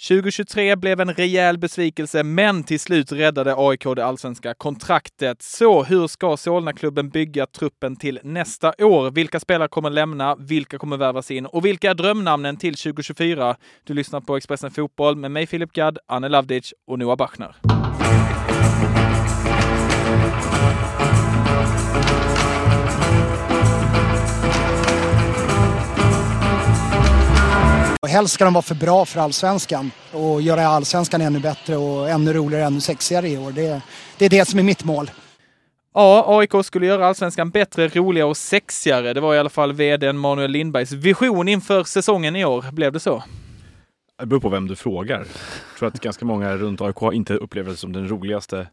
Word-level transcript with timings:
2023 0.00 0.76
blev 0.76 1.00
en 1.00 1.14
rejäl 1.14 1.58
besvikelse, 1.58 2.22
men 2.22 2.64
till 2.64 2.80
slut 2.80 3.12
räddade 3.12 3.54
AIK 3.56 3.84
det 3.96 4.04
allsvenska 4.04 4.54
kontraktet. 4.54 5.42
Så 5.42 5.84
hur 5.84 6.06
ska 6.06 6.36
Solna-klubben 6.36 7.08
bygga 7.08 7.46
truppen 7.46 7.96
till 7.96 8.20
nästa 8.22 8.72
år? 8.78 9.10
Vilka 9.10 9.40
spelare 9.40 9.68
kommer 9.68 9.90
lämna? 9.90 10.36
Vilka 10.36 10.78
kommer 10.78 10.96
värvas 10.96 11.30
in? 11.30 11.46
Och 11.46 11.64
vilka 11.64 11.90
är 11.90 11.94
drömnamnen 11.94 12.56
till 12.56 12.74
2024? 12.74 13.56
Du 13.84 13.94
lyssnar 13.94 14.20
på 14.20 14.36
Expressen 14.36 14.70
Fotboll 14.70 15.16
med 15.16 15.30
mig 15.30 15.46
Filip 15.46 15.72
Gadd, 15.72 15.98
Anne 16.06 16.28
Lavdic 16.28 16.74
och 16.86 16.98
Noah 16.98 17.16
Bachner. 17.16 17.56
Och 28.00 28.08
helst 28.08 28.34
ska 28.34 28.44
de 28.44 28.54
vara 28.54 28.62
för 28.62 28.74
bra 28.74 29.04
för 29.04 29.20
allsvenskan 29.20 29.90
och 30.12 30.42
göra 30.42 30.66
allsvenskan 30.66 31.20
ännu 31.20 31.40
bättre 31.40 31.76
och 31.76 32.10
ännu 32.10 32.32
roligare, 32.32 32.64
ännu 32.64 32.80
sexigare 32.80 33.28
i 33.28 33.38
år. 33.38 33.52
Det, 33.52 33.82
det 34.18 34.24
är 34.24 34.30
det 34.30 34.48
som 34.48 34.58
är 34.58 34.62
mitt 34.62 34.84
mål. 34.84 35.10
Ja, 35.94 36.24
AIK 36.38 36.64
skulle 36.64 36.86
göra 36.86 37.06
allsvenskan 37.06 37.50
bättre, 37.50 37.88
roligare 37.88 38.28
och 38.28 38.36
sexigare. 38.36 39.12
Det 39.14 39.20
var 39.20 39.34
i 39.34 39.38
alla 39.38 39.48
fall 39.48 39.72
vdn 39.72 40.18
Manuel 40.18 40.50
Lindbergs 40.50 40.92
vision 40.92 41.48
inför 41.48 41.84
säsongen 41.84 42.36
i 42.36 42.44
år. 42.44 42.64
Blev 42.72 42.92
det 42.92 43.00
så? 43.00 43.22
Det 44.18 44.26
beror 44.26 44.40
på 44.40 44.48
vem 44.48 44.68
du 44.68 44.76
frågar. 44.76 45.18
Jag 45.18 45.78
tror 45.78 45.88
att 45.88 46.00
ganska 46.00 46.24
många 46.24 46.56
runt 46.56 46.80
AIK 46.80 47.02
inte 47.12 47.34
upplever 47.34 47.70
det 47.70 47.76
som 47.76 47.92
den 47.92 48.08
roligaste 48.08 48.66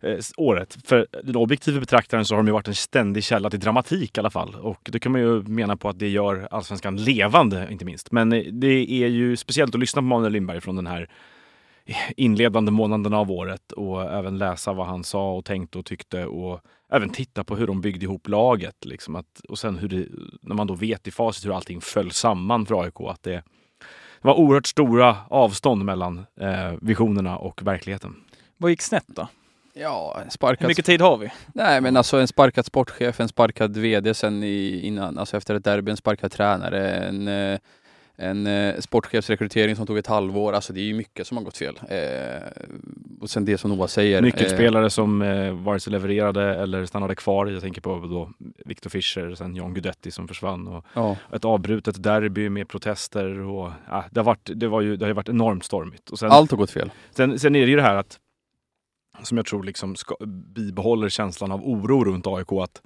eh, 0.00 0.18
året. 0.36 0.78
För 0.84 1.06
den 1.22 1.36
objektiva 1.36 1.80
betraktaren 1.80 2.24
så 2.24 2.34
har 2.34 2.38
de 2.38 2.46
ju 2.46 2.52
varit 2.52 2.68
en 2.68 2.74
ständig 2.74 3.24
källa 3.24 3.50
till 3.50 3.60
dramatik 3.60 4.16
i 4.16 4.20
alla 4.20 4.30
fall. 4.30 4.54
Och 4.54 4.88
det 4.92 4.98
kan 4.98 5.12
man 5.12 5.20
ju 5.20 5.42
mena 5.42 5.76
på 5.76 5.88
att 5.88 5.98
det 5.98 6.08
gör 6.08 6.48
allsvenskan 6.50 6.96
levande, 6.96 7.68
inte 7.70 7.84
minst. 7.84 8.12
Men 8.12 8.32
eh, 8.32 8.42
det 8.52 8.90
är 8.90 9.08
ju 9.08 9.36
speciellt 9.36 9.74
att 9.74 9.80
lyssna 9.80 10.02
på 10.02 10.06
Manuel 10.06 10.32
Lindberg 10.32 10.60
från 10.60 10.76
den 10.76 10.86
här 10.86 11.08
eh, 11.84 11.96
inledande 12.16 12.72
månaderna 12.72 13.18
av 13.18 13.30
året 13.30 13.72
och 13.72 14.02
även 14.02 14.38
läsa 14.38 14.72
vad 14.72 14.86
han 14.86 15.04
sa 15.04 15.32
och 15.32 15.44
tänkte 15.44 15.78
och 15.78 15.86
tyckte 15.86 16.26
och 16.26 16.60
även 16.92 17.10
titta 17.10 17.44
på 17.44 17.56
hur 17.56 17.66
de 17.66 17.80
byggde 17.80 18.04
ihop 18.04 18.28
laget. 18.28 18.84
Liksom 18.84 19.16
att, 19.16 19.40
och 19.48 19.58
sen 19.58 19.78
hur 19.78 19.88
det, 19.88 20.06
när 20.42 20.54
man 20.54 20.66
då 20.66 20.74
vet 20.74 21.08
i 21.08 21.10
facit 21.10 21.46
hur 21.46 21.56
allting 21.56 21.80
föll 21.80 22.10
samman 22.10 22.66
för 22.66 22.82
AIK. 22.82 23.00
Att 23.00 23.22
det, 23.22 23.42
det 24.22 24.28
var 24.28 24.34
oerhört 24.34 24.66
stora 24.66 25.16
avstånd 25.28 25.84
mellan 25.84 26.26
eh, 26.40 26.72
visionerna 26.80 27.38
och 27.38 27.62
verkligheten. 27.62 28.16
Vad 28.56 28.70
gick 28.70 28.82
snett 28.82 29.06
då? 29.06 29.28
Ja, 29.78 30.20
en 30.24 30.30
sparkad... 30.30 30.60
Hur 30.60 30.68
mycket 30.68 30.84
tid 30.84 31.00
har 31.00 31.16
vi? 31.16 31.30
Nej, 31.52 31.80
men 31.80 31.96
alltså 31.96 32.16
en 32.16 32.28
sparkad 32.28 32.66
sportchef, 32.66 33.20
en 33.20 33.28
sparkad 33.28 33.76
VD 33.76 34.14
sen 34.14 34.42
i, 34.42 34.80
innan, 34.82 35.18
alltså 35.18 35.36
efter 35.36 35.54
ett 35.54 35.64
derby, 35.64 35.90
en 35.90 35.96
sparkad 35.96 36.32
tränare, 36.32 36.90
en, 36.90 37.28
eh, 37.28 37.58
en 38.16 38.46
eh, 38.46 38.74
sportchefsrekrytering 38.78 39.76
som 39.76 39.86
tog 39.86 39.98
ett 39.98 40.06
halvår. 40.06 40.52
Alltså 40.52 40.72
det 40.72 40.80
är 40.80 40.84
ju 40.84 40.94
mycket 40.94 41.26
som 41.26 41.36
har 41.36 41.44
gått 41.44 41.56
fel. 41.56 41.80
Eh, 41.88 42.42
och 43.20 43.30
sen 43.30 43.44
det 43.44 43.58
som 43.58 43.70
Noah 43.70 43.86
säger. 43.86 44.22
Nyckelspelare 44.22 44.84
eh, 44.84 44.88
som 44.88 45.22
eh, 45.22 45.52
vare 45.52 45.80
sig 45.80 45.90
levererade 45.90 46.54
eller 46.54 46.86
stannade 46.86 47.14
kvar. 47.14 47.46
Jag 47.46 47.62
tänker 47.62 47.80
på 47.80 47.90
då 47.90 48.30
Victor 48.64 48.90
Fischer, 48.90 49.34
sen 49.34 49.56
John 49.56 49.74
Guidetti 49.74 50.10
som 50.10 50.28
försvann. 50.28 50.68
Och 50.68 50.84
ja. 50.94 51.16
Ett 51.32 51.44
avbrutet 51.44 52.02
derby 52.02 52.48
med 52.48 52.68
protester. 52.68 53.38
Och, 53.38 53.72
ja, 53.88 54.04
det, 54.10 54.20
har 54.20 54.24
varit, 54.24 54.50
det, 54.54 54.68
var 54.68 54.80
ju, 54.80 54.96
det 54.96 55.06
har 55.06 55.12
varit 55.12 55.28
enormt 55.28 55.64
stormigt. 55.64 56.10
Och 56.10 56.18
sen, 56.18 56.30
Allt 56.30 56.50
har 56.50 56.58
gått 56.58 56.70
fel. 56.70 56.90
Sen, 57.10 57.38
sen 57.38 57.56
är 57.56 57.60
det 57.60 57.70
ju 57.70 57.76
det 57.76 57.82
här 57.82 57.94
att 57.94 58.18
som 59.22 59.36
jag 59.36 59.46
tror 59.46 59.64
liksom 59.64 59.96
ska, 59.96 60.16
bibehåller 60.54 61.08
känslan 61.08 61.52
av 61.52 61.64
oro 61.64 62.04
runt 62.04 62.26
AIK. 62.26 62.52
Att 62.52 62.82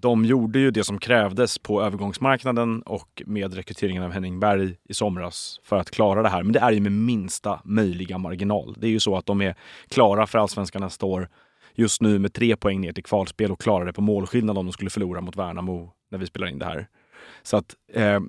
de 0.00 0.24
gjorde 0.24 0.58
ju 0.58 0.70
det 0.70 0.84
som 0.84 0.98
krävdes 0.98 1.58
på 1.58 1.82
övergångsmarknaden 1.82 2.82
och 2.82 3.22
med 3.26 3.54
rekryteringen 3.54 4.02
av 4.02 4.10
Henning 4.10 4.40
Berg 4.40 4.76
i 4.84 4.94
somras 4.94 5.60
för 5.62 5.76
att 5.76 5.90
klara 5.90 6.22
det 6.22 6.28
här. 6.28 6.42
Men 6.42 6.52
det 6.52 6.60
är 6.60 6.72
ju 6.72 6.80
med 6.80 6.92
minsta 6.92 7.60
möjliga 7.64 8.18
marginal. 8.18 8.76
Det 8.78 8.86
är 8.86 8.90
ju 8.90 9.00
så 9.00 9.16
att 9.16 9.26
de 9.26 9.40
är 9.40 9.54
klara 9.88 10.26
för 10.26 10.38
allsvenskan 10.38 10.82
nästa 10.82 11.06
år 11.06 11.28
just 11.74 12.02
nu 12.02 12.18
med 12.18 12.32
tre 12.32 12.56
poäng 12.56 12.80
ner 12.80 12.92
till 12.92 13.04
kvalspel 13.04 13.52
och 13.52 13.60
klarar 13.60 13.86
det 13.86 13.92
på 13.92 14.00
målskillnad 14.00 14.58
om 14.58 14.66
de 14.66 14.72
skulle 14.72 14.90
förlora 14.90 15.20
mot 15.20 15.36
Värnamo 15.36 15.92
när 16.10 16.18
vi 16.18 16.26
spelar 16.26 16.46
in 16.46 16.58
det 16.58 16.64
här. 16.64 16.88
Så 17.42 17.56
att 17.56 17.74
eh, 17.92 18.20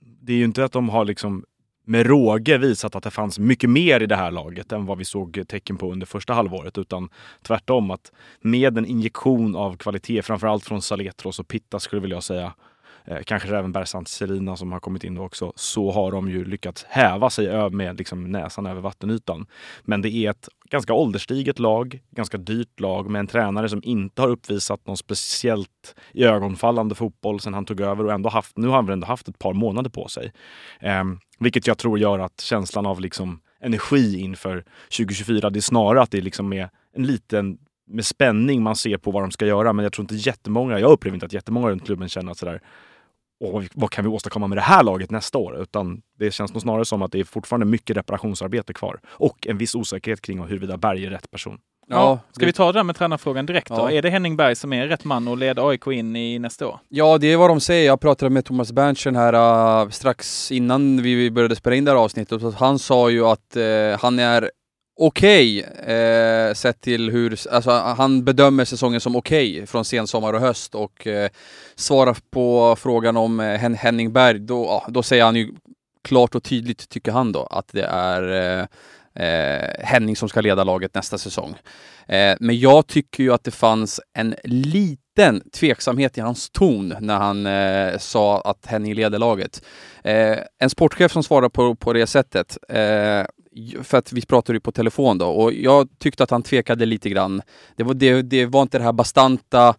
det 0.00 0.32
är 0.32 0.36
ju 0.36 0.44
inte 0.44 0.64
att 0.64 0.72
de 0.72 0.88
har 0.88 1.04
liksom 1.04 1.44
med 1.84 2.06
råge 2.06 2.58
visat 2.58 2.96
att 2.96 3.02
det 3.02 3.10
fanns 3.10 3.38
mycket 3.38 3.70
mer 3.70 4.00
i 4.02 4.06
det 4.06 4.16
här 4.16 4.30
laget 4.30 4.72
än 4.72 4.86
vad 4.86 4.98
vi 4.98 5.04
såg 5.04 5.44
tecken 5.48 5.76
på 5.76 5.92
under 5.92 6.06
första 6.06 6.32
halvåret. 6.32 6.78
Utan 6.78 7.08
tvärtom 7.42 7.90
att 7.90 8.12
med 8.40 8.78
en 8.78 8.86
injektion 8.86 9.56
av 9.56 9.76
kvalitet, 9.76 10.22
framförallt 10.22 10.64
från 10.64 10.82
Saletros 10.82 11.38
och 11.40 11.48
Pitta 11.48 11.80
skulle 11.80 12.02
vilja 12.02 12.20
säga, 12.20 12.54
Eh, 13.10 13.22
kanske 13.22 13.56
även 13.56 13.72
Bersant 13.72 14.08
Selina 14.08 14.56
som 14.56 14.72
har 14.72 14.80
kommit 14.80 15.04
in 15.04 15.14
då 15.14 15.22
också, 15.22 15.52
så 15.56 15.90
har 15.90 16.12
de 16.12 16.30
ju 16.30 16.44
lyckats 16.44 16.84
häva 16.88 17.30
sig 17.30 17.70
med 17.70 17.98
liksom 17.98 18.32
näsan 18.32 18.66
över 18.66 18.80
vattenytan. 18.80 19.46
Men 19.82 20.02
det 20.02 20.10
är 20.10 20.30
ett 20.30 20.48
ganska 20.70 20.92
ålderstiget 20.92 21.58
lag, 21.58 22.00
ganska 22.10 22.38
dyrt 22.38 22.80
lag 22.80 23.10
med 23.10 23.20
en 23.20 23.26
tränare 23.26 23.68
som 23.68 23.80
inte 23.84 24.22
har 24.22 24.28
uppvisat 24.28 24.86
någon 24.86 24.96
speciellt 24.96 25.94
ögonfallande 26.14 26.94
fotboll 26.94 27.40
sedan 27.40 27.54
han 27.54 27.64
tog 27.64 27.80
över 27.80 28.04
och 28.04 28.12
ändå 28.12 28.28
haft, 28.28 28.56
nu 28.56 28.68
har 28.68 28.74
han 28.74 28.86
väl 28.86 28.92
ändå 28.92 29.06
haft 29.06 29.28
ett 29.28 29.38
par 29.38 29.52
månader 29.52 29.90
på 29.90 30.08
sig. 30.08 30.32
Eh, 30.80 31.04
vilket 31.38 31.66
jag 31.66 31.78
tror 31.78 31.98
gör 31.98 32.18
att 32.18 32.40
känslan 32.40 32.86
av 32.86 33.00
liksom 33.00 33.40
energi 33.60 34.20
inför 34.20 34.64
2024, 34.96 35.50
det 35.50 35.58
är 35.58 35.60
snarare 35.60 36.02
att 36.02 36.10
det 36.10 36.18
är 36.18 36.22
liksom 36.22 36.52
är 36.52 36.70
en 36.96 37.06
liten 37.06 37.58
med 37.86 38.06
spänning 38.06 38.62
man 38.62 38.76
ser 38.76 38.96
på 38.96 39.10
vad 39.10 39.22
de 39.22 39.30
ska 39.30 39.46
göra. 39.46 39.72
Men 39.72 39.82
jag 39.82 39.92
tror 39.92 40.02
inte 40.04 40.14
jättemånga, 40.14 40.78
jag 40.78 40.90
upplever 40.90 41.16
inte 41.16 41.26
att 41.26 41.32
jättemånga 41.32 41.68
runt 41.68 41.84
klubben 41.84 42.08
känner 42.08 42.32
att 42.32 42.38
sådär, 42.38 42.60
och 43.40 43.64
vad 43.74 43.90
kan 43.90 44.04
vi 44.04 44.10
åstadkomma 44.10 44.46
med 44.46 44.58
det 44.58 44.62
här 44.62 44.82
laget 44.82 45.10
nästa 45.10 45.38
år? 45.38 45.62
Utan 45.62 46.02
det 46.18 46.30
känns 46.30 46.52
nog 46.52 46.62
snarare 46.62 46.84
som 46.84 47.02
att 47.02 47.12
det 47.12 47.20
är 47.20 47.24
fortfarande 47.24 47.66
mycket 47.66 47.96
reparationsarbete 47.96 48.72
kvar. 48.72 49.00
Och 49.08 49.46
en 49.46 49.58
viss 49.58 49.74
osäkerhet 49.74 50.20
kring 50.20 50.42
huruvida 50.42 50.76
Berg 50.76 51.06
är 51.06 51.10
rätt 51.10 51.30
person. 51.30 51.58
Ja, 51.90 52.18
ska 52.32 52.40
det... 52.40 52.46
vi 52.46 52.52
ta 52.52 52.66
det 52.66 52.78
där 52.78 52.84
med 52.84 52.96
tränarfrågan 52.96 53.46
direkt 53.46 53.68
då? 53.68 53.74
Ja. 53.74 53.90
Är 53.90 54.02
det 54.02 54.10
Henning 54.10 54.36
Berg 54.36 54.56
som 54.56 54.72
är 54.72 54.86
rätt 54.86 55.04
man 55.04 55.28
att 55.28 55.38
leda 55.38 55.66
AIK 55.66 55.86
in 55.86 56.16
i 56.16 56.38
nästa 56.38 56.66
år? 56.66 56.78
Ja, 56.88 57.18
det 57.18 57.32
är 57.32 57.36
vad 57.36 57.50
de 57.50 57.60
säger. 57.60 57.86
Jag 57.86 58.00
pratade 58.00 58.30
med 58.30 58.44
Thomas 58.44 58.72
Berntsen 58.72 59.16
här 59.16 59.34
uh, 59.82 59.90
strax 59.90 60.52
innan 60.52 61.02
vi 61.02 61.30
började 61.30 61.56
spela 61.56 61.76
in 61.76 61.84
det 61.84 61.90
här 61.90 61.98
avsnittet. 61.98 62.40
Så 62.40 62.50
han 62.50 62.78
sa 62.78 63.10
ju 63.10 63.26
att 63.26 63.56
uh, 63.56 63.98
han 64.00 64.18
är 64.18 64.50
okej 65.00 65.64
okay, 65.64 65.94
eh, 65.94 66.54
sett 66.54 66.80
till 66.80 67.10
hur, 67.10 67.38
alltså 67.50 67.70
han 67.70 68.24
bedömer 68.24 68.64
säsongen 68.64 69.00
som 69.00 69.16
okej 69.16 69.52
okay 69.52 69.66
från 69.66 69.84
sensommar 69.84 70.32
och 70.32 70.40
höst 70.40 70.74
och 70.74 71.06
eh, 71.06 71.30
svarar 71.74 72.16
på 72.30 72.76
frågan 72.76 73.16
om 73.16 73.40
eh, 73.40 73.74
Henning 73.74 74.12
Berg, 74.12 74.38
då, 74.38 74.64
ja, 74.64 74.86
då 74.88 75.02
säger 75.02 75.24
han 75.24 75.36
ju 75.36 75.54
klart 76.02 76.34
och 76.34 76.42
tydligt, 76.42 76.88
tycker 76.88 77.12
han 77.12 77.32
då, 77.32 77.42
att 77.42 77.68
det 77.72 77.84
är 77.84 78.22
eh, 78.32 78.66
eh, 79.26 79.84
Henning 79.84 80.16
som 80.16 80.28
ska 80.28 80.40
leda 80.40 80.64
laget 80.64 80.94
nästa 80.94 81.18
säsong. 81.18 81.56
Eh, 82.08 82.36
men 82.40 82.58
jag 82.58 82.86
tycker 82.86 83.22
ju 83.22 83.32
att 83.32 83.44
det 83.44 83.50
fanns 83.50 84.00
en 84.12 84.34
liten 84.44 85.50
tveksamhet 85.50 86.18
i 86.18 86.20
hans 86.20 86.50
ton 86.50 86.94
när 87.00 87.16
han 87.16 87.46
eh, 87.46 87.98
sa 87.98 88.40
att 88.40 88.66
Henning 88.66 88.94
leder 88.94 89.18
laget. 89.18 89.62
Eh, 90.04 90.38
en 90.58 90.70
sportchef 90.70 91.12
som 91.12 91.22
svarar 91.22 91.48
på, 91.48 91.74
på 91.74 91.92
det 91.92 92.06
sättet, 92.06 92.58
eh, 92.68 93.24
för 93.82 93.98
att 93.98 94.12
vi 94.12 94.22
pratade 94.22 94.56
ju 94.56 94.60
på 94.60 94.72
telefon 94.72 95.18
då 95.18 95.26
och 95.26 95.52
jag 95.52 95.88
tyckte 95.98 96.22
att 96.22 96.30
han 96.30 96.42
tvekade 96.42 96.86
lite 96.86 97.08
grann. 97.08 97.42
Det 97.76 97.82
var, 97.82 97.94
det, 97.94 98.22
det 98.22 98.46
var 98.46 98.62
inte 98.62 98.78
det 98.78 98.84
här 98.84 98.92
bastanta, 98.92 99.74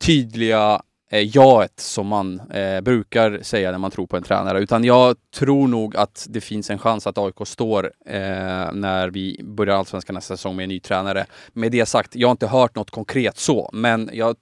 tydliga 0.00 0.82
eh, 1.10 1.36
jaet 1.36 1.80
som 1.80 2.06
man 2.06 2.40
eh, 2.40 2.80
brukar 2.80 3.38
säga 3.42 3.70
när 3.70 3.78
man 3.78 3.90
tror 3.90 4.06
på 4.06 4.16
en 4.16 4.22
tränare. 4.22 4.60
Utan 4.60 4.84
jag 4.84 5.16
tror 5.34 5.68
nog 5.68 5.96
att 5.96 6.26
det 6.30 6.40
finns 6.40 6.70
en 6.70 6.78
chans 6.78 7.06
att 7.06 7.18
AIK 7.18 7.34
står 7.44 7.92
eh, 8.06 8.72
när 8.72 9.10
vi 9.10 9.40
börjar 9.44 9.76
Allsvenskan 9.76 10.14
nästa 10.14 10.36
säsong 10.36 10.56
med 10.56 10.62
en 10.62 10.68
ny 10.68 10.80
tränare. 10.80 11.26
Med 11.52 11.72
det 11.72 11.86
sagt, 11.86 12.16
jag 12.16 12.28
har 12.28 12.32
inte 12.32 12.46
hört 12.46 12.74
något 12.74 12.90
konkret 12.90 13.38
så, 13.38 13.70
men 13.72 14.10
jag, 14.12 14.36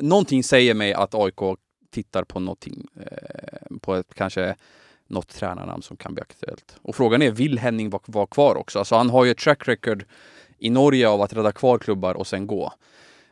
någonting 0.00 0.44
säger 0.44 0.74
mig 0.74 0.92
att 0.92 1.14
AIK 1.14 1.58
tittar 1.90 2.24
på 2.24 2.40
någonting, 2.40 2.86
eh, 3.00 3.76
på 3.80 3.94
ett 3.94 4.14
kanske 4.14 4.56
något 5.08 5.28
tränarnamn 5.28 5.82
som 5.82 5.96
kan 5.96 6.14
bli 6.14 6.22
aktuellt. 6.22 6.76
Och 6.82 6.96
frågan 6.96 7.22
är, 7.22 7.30
vill 7.30 7.58
Henning 7.58 7.90
vara 7.90 8.02
var 8.06 8.26
kvar 8.26 8.54
också? 8.54 8.78
Alltså 8.78 8.94
han 8.94 9.10
har 9.10 9.24
ju 9.24 9.30
ett 9.30 9.38
track 9.38 9.68
record 9.68 10.04
i 10.58 10.70
Norge 10.70 11.08
av 11.08 11.22
att 11.22 11.32
rädda 11.32 11.52
kvar 11.52 11.78
klubbar 11.78 12.14
och 12.14 12.26
sen 12.26 12.46
gå. 12.46 12.72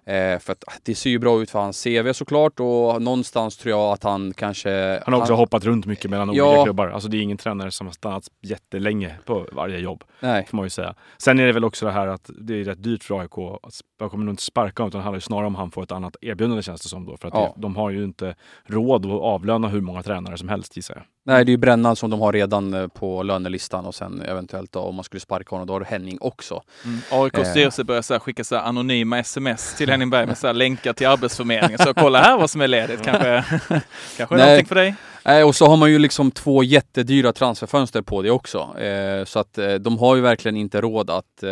Eh, 0.09 0.39
för 0.39 0.53
att 0.53 0.65
det 0.83 0.95
ser 0.95 1.11
ju 1.11 1.19
bra 1.19 1.43
ut 1.43 1.51
för 1.51 1.59
hans 1.59 1.85
CV 1.85 2.13
såklart 2.13 2.61
och 2.61 3.03
någonstans 3.03 3.57
tror 3.57 3.71
jag 3.71 3.93
att 3.93 4.03
han 4.03 4.33
kanske... 4.35 5.01
Han 5.05 5.15
har 5.15 5.21
också 5.21 5.33
han, 5.33 5.39
hoppat 5.39 5.65
runt 5.65 5.87
mycket 5.87 6.11
mellan 6.11 6.35
ja, 6.35 6.49
olika 6.49 6.65
klubbar. 6.65 6.89
Alltså 6.89 7.09
det 7.09 7.17
är 7.17 7.21
ingen 7.21 7.37
tränare 7.37 7.71
som 7.71 7.87
har 7.87 7.95
stannat 7.95 8.29
jättelänge 8.43 9.17
på 9.25 9.47
varje 9.53 9.79
jobb. 9.79 10.05
Nej. 10.21 10.47
Får 10.51 10.57
man 10.57 10.67
ju 10.67 10.71
säga. 10.71 10.95
Sen 11.19 11.39
är 11.39 11.47
det 11.47 11.53
väl 11.53 11.65
också 11.65 11.87
det 11.87 11.93
här 11.93 12.07
att 12.07 12.31
det 12.41 12.61
är 12.61 12.65
rätt 12.65 12.83
dyrt 12.83 13.05
för 13.05 13.21
AIK. 13.21 13.61
Jag 14.01 14.11
kommer 14.11 14.25
nog 14.25 14.33
inte 14.33 14.43
sparka 14.43 14.83
honom 14.83 14.89
utan 14.89 14.99
det 14.99 15.05
handlar 15.05 15.21
snarare 15.21 15.47
om 15.47 15.55
han 15.55 15.71
får 15.71 15.83
ett 15.83 15.93
annat 15.93 16.17
erbjudande 16.21 16.63
känns 16.63 16.83
det 16.83 16.89
som 16.89 17.07
då. 17.07 17.17
För 17.17 17.29
att 17.29 17.35
ja. 17.35 17.53
det, 17.57 17.63
de 17.63 17.77
har 17.77 17.91
ju 17.91 18.05
inte 18.05 18.35
råd 18.65 19.07
att 19.07 19.13
avlöna 19.13 19.69
hur 19.69 19.81
många 19.81 20.03
tränare 20.03 20.39
som 20.39 20.49
helst 20.49 20.77
gissar 20.77 20.95
jag. 20.95 21.05
Nej, 21.27 21.45
det 21.45 21.51
är 21.51 21.53
ju 21.53 21.57
Brännan 21.57 21.97
som 21.97 22.11
de 22.11 22.21
har 22.21 22.33
redan 22.33 22.75
eh, 22.75 22.87
på 22.89 23.23
lönelistan 23.23 23.87
och 23.87 23.95
sen 23.95 24.23
eventuellt 24.23 24.73
då, 24.73 24.81
om 24.81 24.95
man 24.95 25.05
skulle 25.05 25.21
sparka 25.21 25.51
honom, 25.51 25.67
då 25.67 25.73
har 25.73 25.81
du 25.81 25.87
Henning 25.87 26.19
också. 26.21 26.63
Mm. 26.85 27.01
AIKs 27.11 27.39
Eh. 27.39 27.45
styrelse 27.51 27.85
börjar 27.85 28.03
så 28.03 28.15
här 28.15 28.19
skicka 28.21 28.45
så 28.45 28.57
här 28.57 28.63
anonyma 28.63 29.19
sms 29.19 29.75
till 29.75 29.91
Henning 29.91 30.11
Berg 30.11 30.27
med 30.27 30.39
så 30.39 30.47
här 30.47 30.55
länkar 30.55 30.93
till 30.93 31.07
Arbetsförmedlingen. 31.07 31.79
Så 31.79 31.95
kolla 31.95 32.23
här 32.23 32.39
vad 32.39 32.51
som 32.51 32.61
är 32.61 32.69
ledigt. 32.69 33.03
Kanske, 33.03 33.45
kanske 34.17 34.35
är 34.35 34.39
Nej. 34.39 34.47
någonting 34.47 34.67
för 34.67 34.75
dig. 34.75 34.95
Nej, 35.25 35.45
och 35.45 35.55
så 35.57 35.67
har 35.67 35.77
man 35.77 35.91
ju 35.91 35.99
liksom 35.99 36.31
två 36.31 36.63
jättedyra 36.63 37.33
transferfönster 37.33 38.03
på 38.03 38.23
det 38.23 38.31
också. 38.31 38.81
Eh, 38.81 39.25
så 39.25 39.39
att 39.39 39.59
eh, 39.59 39.75
de 39.75 39.99
har 39.99 40.17
ju 40.17 40.23
verkligen 40.23 40.57
inte 40.57 40.81
råd 40.81 41.11
att 41.11 41.43
eh, 41.43 41.51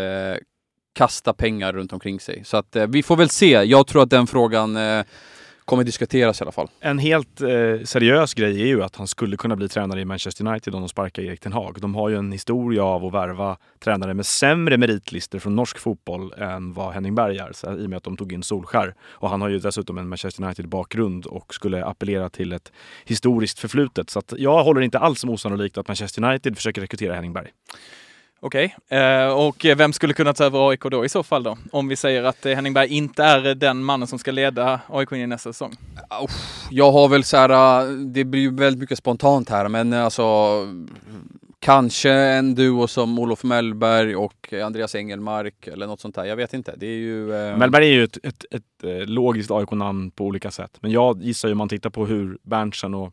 kasta 0.94 1.32
pengar 1.32 1.72
runt 1.72 1.92
omkring 1.92 2.20
sig. 2.20 2.42
Så 2.44 2.56
att 2.56 2.76
eh, 2.76 2.86
vi 2.86 3.02
får 3.02 3.16
väl 3.16 3.28
se. 3.28 3.50
Jag 3.50 3.86
tror 3.86 4.02
att 4.02 4.10
den 4.10 4.26
frågan 4.26 4.76
kommer 5.64 5.84
diskuteras 5.84 6.40
i 6.40 6.44
alla 6.44 6.52
fall. 6.52 6.68
En 6.80 6.98
helt 6.98 7.40
eh, 7.40 7.48
seriös 7.84 8.34
grej 8.34 8.62
är 8.62 8.66
ju 8.66 8.82
att 8.82 8.96
han 8.96 9.06
skulle 9.06 9.36
kunna 9.36 9.56
bli 9.56 9.68
tränare 9.68 10.00
i 10.00 10.04
Manchester 10.04 10.46
United 10.46 10.74
om 10.74 10.80
de 10.80 10.88
sparkar 10.88 11.22
Erik 11.22 11.40
Ten 11.40 11.52
Hag. 11.52 11.80
De 11.80 11.94
har 11.94 12.08
ju 12.08 12.16
en 12.16 12.32
historia 12.32 12.84
av 12.84 13.04
att 13.04 13.14
värva 13.14 13.56
tränare 13.84 14.14
med 14.14 14.26
sämre 14.26 14.76
meritlister 14.76 15.38
från 15.38 15.56
norsk 15.56 15.78
fotboll 15.78 16.32
än 16.32 16.72
vad 16.72 16.92
Henning 16.92 17.14
Berg 17.14 17.38
är, 17.38 17.52
så, 17.52 17.78
i 17.78 17.86
och 17.86 17.90
med 17.90 17.96
att 17.96 18.04
de 18.04 18.16
tog 18.16 18.32
in 18.32 18.42
Solskär. 18.42 18.94
Och 19.02 19.30
han 19.30 19.40
har 19.40 19.48
ju 19.48 19.58
dessutom 19.58 19.98
en 19.98 20.08
Manchester 20.08 20.44
United-bakgrund 20.44 21.26
och 21.26 21.54
skulle 21.54 21.84
appellera 21.84 22.30
till 22.30 22.52
ett 22.52 22.72
historiskt 23.04 23.58
förflutet. 23.58 24.10
Så 24.10 24.18
att 24.18 24.34
jag 24.38 24.64
håller 24.64 24.80
inte 24.80 24.98
alls 24.98 25.20
som 25.20 25.30
osannolikt 25.30 25.78
att 25.78 25.88
Manchester 25.88 26.24
United 26.24 26.56
försöker 26.56 26.80
rekrytera 26.80 27.14
Henning 27.14 27.32
Berg. 27.32 27.50
Okej, 28.40 28.76
eh, 28.88 29.26
och 29.26 29.66
vem 29.76 29.92
skulle 29.92 30.12
kunna 30.14 30.34
ta 30.34 30.44
över 30.44 30.68
AIK 30.70 30.80
då 30.90 31.04
i 31.04 31.08
så 31.08 31.22
fall 31.22 31.42
då? 31.42 31.58
Om 31.72 31.88
vi 31.88 31.96
säger 31.96 32.22
att 32.24 32.46
eh, 32.46 32.54
Henning 32.54 32.72
Berg 32.74 32.88
inte 32.88 33.24
är 33.24 33.54
den 33.54 33.84
mannen 33.84 34.08
som 34.08 34.18
ska 34.18 34.30
leda 34.30 34.80
AIK 34.88 35.12
in 35.12 35.18
i 35.20 35.26
nästa 35.26 35.52
säsong. 35.52 35.76
Uff, 36.24 36.66
Jag 36.70 36.92
har 36.92 37.08
väl 37.08 37.24
så 37.24 37.36
här, 37.36 37.80
äh, 37.82 37.90
det 37.92 38.24
blir 38.24 38.40
ju 38.40 38.54
väldigt 38.54 38.80
mycket 38.80 38.98
spontant 38.98 39.50
här, 39.50 39.68
men 39.68 39.92
alltså 39.92 40.24
kanske 41.58 42.10
en 42.12 42.54
duo 42.54 42.86
som 42.86 43.18
Olof 43.18 43.44
Mellberg 43.44 44.16
och 44.16 44.52
Andreas 44.64 44.94
Engelmark 44.94 45.66
eller 45.66 45.86
något 45.86 46.00
sånt 46.00 46.14
där. 46.14 46.24
Jag 46.24 46.36
vet 46.36 46.54
inte. 46.54 46.74
Det 46.76 46.86
är 46.86 46.96
ju... 46.98 47.34
eh, 47.34 47.56
Mellberg 47.56 47.86
är 47.86 47.92
ju 47.92 48.04
ett, 48.04 48.18
ett, 48.22 48.44
ett, 48.50 48.84
eh, 48.84 49.06
logiskt 49.06 49.50
AIK-namn 49.50 50.10
på 50.10 50.24
olika 50.24 50.50
sätt. 50.50 50.78
Men 50.80 50.90
jag 50.90 51.22
gissar 51.22 51.48
ju 51.48 51.52
om 51.52 51.58
man 51.58 51.68
tittar 51.68 51.90
på 51.90 52.06
hur 52.06 52.38
Berntsen 52.42 52.94
och 52.94 53.12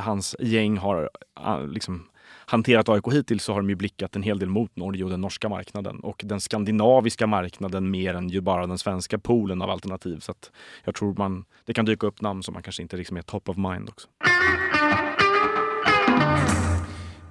hans 0.00 0.36
gäng 0.40 0.76
har 0.78 1.10
ah, 1.34 1.58
liksom 1.58 2.06
hanterat 2.50 2.88
AIK 2.88 3.04
hittills 3.12 3.44
så 3.44 3.52
har 3.52 3.60
de 3.60 3.68
ju 3.68 3.76
blickat 3.76 4.16
en 4.16 4.22
hel 4.22 4.38
del 4.38 4.48
mot 4.48 4.76
Norge 4.76 5.04
och 5.04 5.10
den 5.10 5.20
norska 5.20 5.48
marknaden 5.48 6.00
och 6.00 6.22
den 6.24 6.40
skandinaviska 6.40 7.26
marknaden 7.26 7.90
mer 7.90 8.14
än 8.14 8.28
ju 8.28 8.40
bara 8.40 8.66
den 8.66 8.78
svenska 8.78 9.18
poolen 9.18 9.62
av 9.62 9.70
alternativ. 9.70 10.18
Så 10.18 10.30
att 10.30 10.50
jag 10.84 10.94
tror 10.94 11.14
man, 11.18 11.44
det 11.64 11.74
kan 11.74 11.84
dyka 11.84 12.06
upp 12.06 12.20
namn 12.20 12.42
som 12.42 12.54
man 12.54 12.62
kanske 12.62 12.82
inte 12.82 12.96
liksom 12.96 13.16
är 13.16 13.22
top 13.22 13.48
of 13.48 13.56
mind 13.56 13.88
också. 13.88 14.08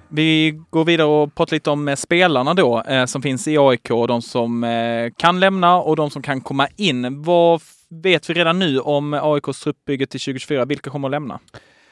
Vi 0.08 0.60
går 0.70 0.84
vidare 0.84 1.08
och 1.08 1.34
pratar 1.34 1.56
lite 1.56 1.70
om 1.70 1.88
eh, 1.88 1.96
spelarna 1.96 2.54
då 2.54 2.82
eh, 2.82 3.06
som 3.06 3.22
finns 3.22 3.48
i 3.48 3.58
AIK, 3.58 3.88
de 3.88 4.22
som 4.22 4.64
eh, 4.64 5.12
kan 5.16 5.40
lämna 5.40 5.76
och 5.76 5.96
de 5.96 6.10
som 6.10 6.22
kan 6.22 6.40
komma 6.40 6.68
in. 6.76 7.22
Vad 7.22 7.62
vet 7.88 8.30
vi 8.30 8.34
redan 8.34 8.58
nu 8.58 8.80
om 8.80 9.14
AIKs 9.14 9.60
truppbygge 9.60 10.06
till 10.06 10.20
2024? 10.20 10.64
Vilka 10.64 10.90
kommer 10.90 11.08
att 11.08 11.12
lämna? 11.12 11.40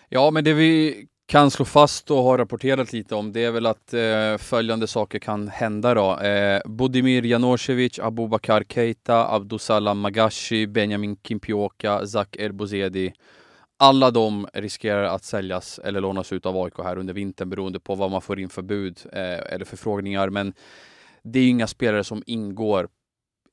Ja, 0.08 0.30
men 0.30 0.44
det 0.44 0.52
vi 0.52 1.06
kan 1.28 1.50
slå 1.50 1.64
fast 1.64 2.10
och 2.10 2.22
har 2.22 2.38
rapporterat 2.38 2.92
lite 2.92 3.14
om 3.14 3.32
det 3.32 3.44
är 3.44 3.50
väl 3.50 3.66
att 3.66 3.94
eh, 3.94 4.36
följande 4.38 4.86
saker 4.86 5.19
kan 5.19 5.48
hända 5.48 5.94
då. 5.94 6.19
Eh, 6.19 6.60
Budimir 6.64 7.22
Janosevic, 7.22 7.98
Abubakar 7.98 8.64
Keita, 8.69 9.34
Abdusalam 9.34 10.00
Magashi, 10.00 10.66
Benjamin 10.66 11.16
Kimpioka, 11.16 12.06
Zak 12.06 12.36
Erbozedi. 12.36 13.12
Alla 13.78 14.10
de 14.10 14.48
riskerar 14.52 15.02
att 15.02 15.25
säljas 15.25 15.80
eller 15.84 16.00
lånas 16.00 16.32
ut 16.32 16.46
av 16.46 16.56
AIK 16.56 16.78
här 16.78 16.98
under 16.98 17.14
vintern 17.14 17.50
beroende 17.50 17.80
på 17.80 17.94
vad 17.94 18.10
man 18.10 18.22
får 18.22 18.40
in 18.40 18.48
för 18.48 18.62
bud 18.62 18.98
eh, 19.12 19.52
eller 19.52 19.64
förfrågningar. 19.64 20.30
Men 20.30 20.52
det 21.22 21.38
är 21.38 21.42
ju 21.42 21.48
inga 21.48 21.66
spelare 21.66 22.04
som 22.04 22.22
ingår 22.26 22.88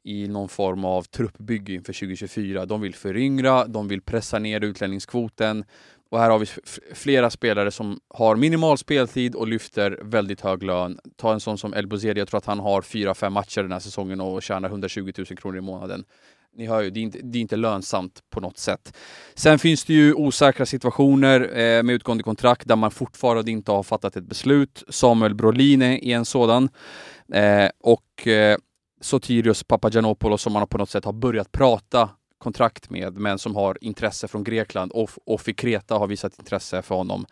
i 0.04 0.27
någon 0.27 0.50
form 0.50 0.86
av 0.86 1.04
truppbygge 1.04 1.74
inför 1.74 1.94
2024. 1.94 2.66
De 2.66 2.81
vill 2.81 2.95
föryngra, 2.95 3.68
de 3.68 3.88
vill 3.88 4.01
pressa 4.01 4.39
ner 4.39 4.63
utlänningskvoten 4.63 5.66
och 6.16 6.22
här 6.22 6.30
har 6.30 6.40
vi 6.40 6.46
flera 6.94 7.30
spelare 7.30 7.72
som 7.72 8.00
har 8.10 8.36
minimal 8.36 8.78
speltid 8.78 9.36
och 9.36 9.48
lyfter 9.48 10.00
väldigt 10.02 10.42
hög 10.42 10.64
lön. 10.64 11.00
Ta 11.16 11.34
en 11.34 11.40
sån 11.40 11.58
som 11.58 11.74
El 11.74 11.88
Bouzedi, 11.88 12.20
jag 12.20 12.28
tror 12.28 12.38
att 12.38 12.46
han 12.46 12.60
har 12.60 12.82
4-5 12.82 13.30
matcher 13.30 13.62
den 13.62 13.72
här 13.72 13.80
säsongen 13.80 14.22
och 14.22 14.44
tjänar 14.44 14.70
120 14.70 15.12
000 15.18 15.26
kronor 15.26 15.58
i 15.58 15.62
månaden. 15.62 16.04
Ni 16.58 16.68
hör 16.68 16.82
ju, 16.82 16.90
det 16.90 17.00
är 17.00 17.02
inte, 17.02 17.20
det 17.24 17.38
är 17.38 17.42
inte 17.42 17.56
lönsamt 17.56 18.20
på 18.30 18.40
något 18.40 18.58
sätt. 18.58 18.98
Sen 19.34 19.60
finns 19.60 19.86
det 19.86 19.94
ju 19.94 20.14
osäkra 20.14 20.66
situationer 20.66 21.42
eh, 21.42 21.84
med 21.84 21.96
utgående 21.96 22.24
kontrakt 22.24 22.68
där 22.68 22.76
man 22.76 22.92
fortfarande 22.92 23.52
inte 23.52 23.72
har 23.72 23.84
fattat 23.84 24.16
ett 24.16 24.24
beslut. 24.30 24.84
Samuel 24.90 25.36
Brolin 25.36 25.82
är 25.82 26.04
en 26.04 26.26
sådan. 26.26 26.70
Eh, 27.34 27.70
och 27.80 28.28
eh, 28.28 28.58
Sotirios 29.02 29.64
Papagiannopoulos 29.64 30.42
som 30.42 30.54
man 30.54 30.68
på 30.68 30.78
något 30.78 30.90
sätt 30.90 31.06
har 31.06 31.14
börjat 31.14 31.52
prata 31.52 32.10
kontrakt 32.46 32.90
med, 32.90 33.18
men 33.18 33.38
som 33.38 33.56
har 33.56 33.78
intresse 33.82 34.28
från 34.28 34.44
Grekland 34.44 34.92
och, 34.92 35.10
och 35.26 35.42
Fikreta 35.42 35.98
har 35.98 36.08
visat 36.08 36.40
intresse 36.40 36.82
för 36.82 36.96
honom. 36.96 37.26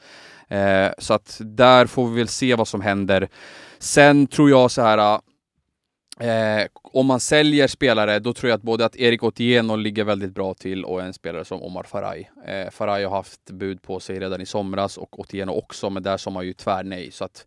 Eh, 0.47 0.91
så 0.97 1.13
att 1.13 1.37
där 1.43 1.85
får 1.85 2.07
vi 2.09 2.15
väl 2.15 2.27
se 2.27 2.55
vad 2.55 2.67
som 2.67 2.81
händer. 2.81 3.29
Sen 3.79 4.27
tror 4.27 4.49
jag 4.49 4.71
så 4.71 4.81
här, 4.81 5.19
eh, 6.19 6.67
om 6.73 7.05
man 7.05 7.19
säljer 7.19 7.67
spelare, 7.67 8.19
då 8.19 8.33
tror 8.33 8.49
jag 8.49 8.57
att 8.57 8.63
både 8.63 8.85
att 8.85 8.95
Erik 8.95 9.23
Otieno 9.23 9.75
ligger 9.75 10.03
väldigt 10.03 10.33
bra 10.33 10.53
till 10.53 10.85
och 10.85 11.01
en 11.01 11.13
spelare 11.13 11.45
som 11.45 11.63
Omar 11.63 11.83
Faraj. 11.83 12.31
Eh, 12.45 12.69
Faraj 12.71 13.03
har 13.03 13.15
haft 13.15 13.51
bud 13.51 13.81
på 13.81 13.99
sig 13.99 14.19
redan 14.19 14.41
i 14.41 14.45
somras 14.45 14.97
och 14.97 15.19
Otieno 15.19 15.51
också, 15.51 15.89
men 15.89 16.03
där 16.03 16.17
sa 16.17 16.29
man 16.29 16.45
ju 16.45 16.53
tvärnej. 16.53 17.11
Så 17.11 17.25
att 17.25 17.45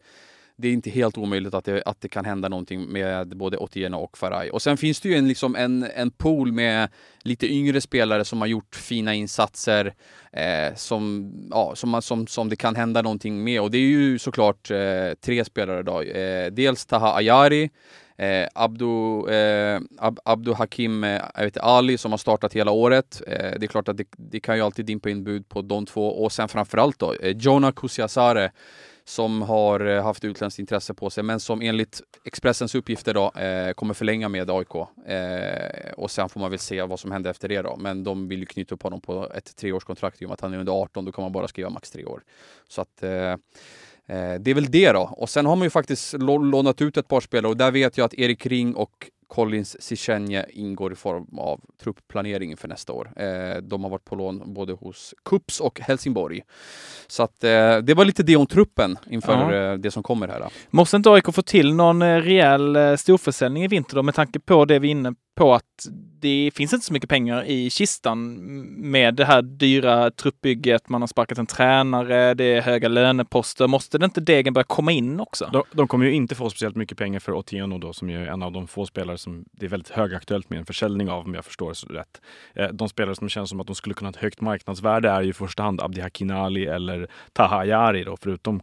det 0.58 0.69
är 0.69 0.73
inte 0.73 0.91
helt 0.91 1.19
omöjligt 1.19 1.55
att 1.55 1.64
det, 1.64 1.82
att 1.87 2.00
det 2.00 2.08
kan 2.08 2.25
hända 2.25 2.49
någonting 2.49 2.93
med 2.93 3.37
både 3.37 3.56
Otieno 3.56 3.97
och 3.97 4.19
Faraj. 4.19 4.50
Och 4.50 4.62
sen 4.62 4.76
finns 4.76 5.00
det 5.00 5.08
ju 5.08 5.14
en, 5.14 5.29
liksom 5.29 5.56
en, 5.56 5.87
en 5.94 6.11
pool 6.11 6.53
med 6.53 6.88
lite 7.23 7.53
yngre 7.53 7.81
spelare 7.81 8.25
som 8.25 8.41
har 8.41 8.49
gjort 8.49 8.76
fina 8.76 9.14
insatser 9.14 9.94
eh, 10.32 10.75
som, 10.75 11.32
ja, 11.50 11.73
som, 11.75 12.03
som, 12.03 12.26
som 12.26 12.49
det 12.49 12.56
kan 12.56 12.76
hända 12.76 13.03
någonting 13.03 13.44
med. 13.44 13.61
Och 13.61 13.70
det 13.70 13.79
är 13.79 13.82
ju 13.82 14.19
såklart 14.19 14.70
eh, 14.70 15.14
tre 15.20 15.44
spelare 15.44 15.81
idag. 15.81 16.08
Eh, 16.08 16.50
dels 16.53 16.87
Taha 16.87 17.14
Ayari, 17.14 17.70
eh, 18.17 18.49
Abdu, 18.55 19.29
eh, 19.29 19.81
Ab, 19.99 20.19
Abdu 20.25 20.53
Hakim 20.53 21.05
eh, 21.05 21.23
vet, 21.38 21.56
Ali 21.58 21.99
som 21.99 22.11
har 22.11 22.19
startat 22.19 22.53
hela 22.53 22.70
året. 22.70 23.23
Eh, 23.26 23.58
det 23.58 23.67
är 23.67 23.69
klart 23.69 23.88
att 23.88 23.97
det, 23.97 24.06
det 24.17 24.41
kan 24.41 24.56
ju 24.56 24.62
alltid 24.62 24.87
dimpa 24.87 25.11
in 25.11 25.25
bud 25.25 25.49
på 25.49 25.62
de 25.62 25.87
två. 25.87 26.08
Och 26.08 26.32
sen 26.32 26.49
framförallt 26.49 26.99
då 26.99 27.14
eh, 27.14 27.37
Jonah 27.37 27.73
Kusiasare 27.73 28.50
som 29.08 29.43
har 29.43 29.87
eh, 29.87 30.03
haft 30.03 30.25
utländskt 30.25 30.58
intresse 30.58 30.94
på 30.94 31.11
sig, 31.11 31.25
men 31.25 31.41
som 31.41 31.62
enligt 31.62 32.03
Expressens 32.25 32.75
uppgifter 32.75 33.14
då, 33.14 33.31
eh, 33.31 33.73
kommer 33.73 33.94
förlänga 33.94 34.29
med 34.29 34.50
AIK. 34.50 34.75
Eh, 35.06 35.93
och 35.97 36.11
sen 36.11 36.29
får 36.29 36.41
man 36.41 36.50
väl 36.50 36.58
se 36.58 36.82
vad 36.82 37.00
som 37.00 37.11
händer 37.11 37.31
efter 37.31 37.49
det 37.49 37.62
då. 37.62 37.76
Men 37.76 38.05
de 38.05 38.29
vill 38.29 38.41
ju 38.41 38.47
knyta 38.47 38.75
upp 38.75 38.82
honom 38.82 39.00
på 39.00 39.32
ett 39.35 39.56
treårskontrakt 39.56 40.23
i 40.23 40.25
och 40.25 40.29
med 40.29 40.35
att 40.35 40.41
han 40.41 40.55
är 40.55 40.58
under 40.58 40.73
18, 40.73 41.05
då 41.05 41.12
kan 41.12 41.23
man 41.23 41.32
bara 41.32 41.49
skriva 41.49 41.70
max 41.70 41.91
tre 41.91 42.05
år. 42.05 42.23
Så 42.69 42.81
att 42.81 43.03
eh, 43.03 43.11
eh, 43.11 44.35
det 44.41 44.50
är 44.50 44.55
väl 44.55 44.70
det 44.70 44.93
då. 44.93 45.14
Och 45.17 45.31
sen 45.31 45.47
har 45.47 45.56
man 45.56 45.67
ju 45.67 45.70
faktiskt 45.70 46.12
lånat 46.12 46.82
ut 46.82 46.97
ett 46.97 47.08
par 47.08 47.20
spelare 47.20 47.51
och 47.51 47.56
där 47.56 47.70
vet 47.70 47.98
jag 47.98 48.05
att 48.05 48.15
Erik 48.15 48.46
Ring 48.46 48.75
och 48.75 49.10
Collins 49.29 49.83
Sichenje 49.83 50.47
ingår 50.53 50.93
i 50.93 50.97
form 50.97 51.39
av 51.39 51.61
truppplanering 51.83 52.51
inför 52.51 52.69
nästa 52.69 52.93
år. 52.93 53.11
Eh, 53.17 53.56
de 53.63 53.83
har 53.85 53.91
varit 53.91 54.05
på 54.05 54.15
lån 54.17 54.55
både 54.55 54.73
hos 54.73 55.15
Kups 55.25 55.61
och 55.61 55.81
Helsingborg. 55.81 56.43
Så 57.06 57.23
att 57.23 57.45
eh, 57.45 57.77
det 57.79 57.95
var 57.97 58.05
lite 58.05 58.23
det 58.23 58.37
om 58.37 58.47
truppen 58.47 58.97
inför 59.11 59.53
Ja. 59.53 59.73
eh, 59.73 59.79
det 59.79 59.91
som 59.91 60.03
kommer 60.03 60.29
här. 60.29 60.41
Då. 60.41 60.49
Måste 60.71 60.97
inte 60.97 61.11
AIK 61.11 61.35
få 61.35 61.43
till 61.43 61.75
någon 61.75 62.03
eh, 62.03 62.17
rejäl 62.21 62.77
eh, 62.77 62.97
storförsäljning 62.97 63.65
i 63.65 63.69
vinter 63.69 63.95
då 63.97 64.03
med 64.03 64.15
tanke 64.15 64.41
på 64.41 64.65
det 64.65 64.79
vi 64.79 64.89
är 64.89 64.91
inne 64.93 65.15
på 65.37 65.55
att 65.55 65.87
det 66.20 66.51
finns 66.55 66.73
inte 66.73 66.87
så 66.87 66.93
mycket 66.93 67.11
pengar 67.11 67.44
i 67.44 67.70
kistan 67.70 68.35
med 68.91 69.15
det 69.15 69.25
här 69.25 69.43
dyra 69.43 70.11
truppbygget. 70.11 70.89
Man 70.89 71.03
har 71.03 71.06
sparkat 71.08 71.39
en 71.39 71.46
tränare, 71.46 72.35
det 72.35 72.44
är 72.44 72.61
höga 72.61 72.89
löneposter. 72.89 73.67
Måste 73.67 73.99
det 73.99 74.05
inte 74.05 74.20
degen 74.20 74.53
börja 74.53 74.65
komma 74.65 74.93
in 74.93 75.20
också? 75.20 75.51
De, 75.53 75.63
de 75.73 75.89
kommer 75.89 76.06
ju 76.06 76.13
inte 76.13 76.35
få 76.35 76.51
speciellt 76.51 76.77
mycket 76.77 76.99
pengar 76.99 77.20
för 77.20 77.32
Otieno 77.32 77.79
då, 77.79 77.93
som 77.93 78.11
ju 78.11 78.23
är 78.23 78.27
en 78.27 78.43
av 78.43 78.53
de 78.53 78.69
få 78.69 78.87
spelare 78.87 79.19
som 79.19 79.44
det 79.53 79.67
är 79.67 79.70
väldigt 79.70 79.91
högaktuellt 79.91 80.51
med 80.51 80.58
en 80.58 80.67
försäljning 80.67 81.11
av, 81.11 81.25
om 81.25 81.35
jag 81.35 81.44
förstår 81.44 81.69
det 81.69 81.75
så 81.75 81.87
rätt. 81.87 82.20
Eh, 82.55 82.69
de 82.69 82.89
spelare 82.89 83.15
som 83.15 83.29
känns 83.29 83.51
som 83.51 83.61
att 83.61 83.67
de 83.67 83.77
skulle 83.77 83.94
kunna 83.94 84.08
ha 84.08 84.11
ett 84.11 84.23
högt 84.23 84.41
marknadsvärde 84.41 85.11
är 85.11 85.23
ju 85.23 85.31
i 85.31 85.32
första 85.32 85.63
hand 85.63 85.81
Abdi 85.81 86.01
Hakinali 86.01 86.67
eller 86.67 87.08
Taha 87.32 87.58
Ayari 87.58 88.05
då, 88.05 88.17
förutom 88.20 88.61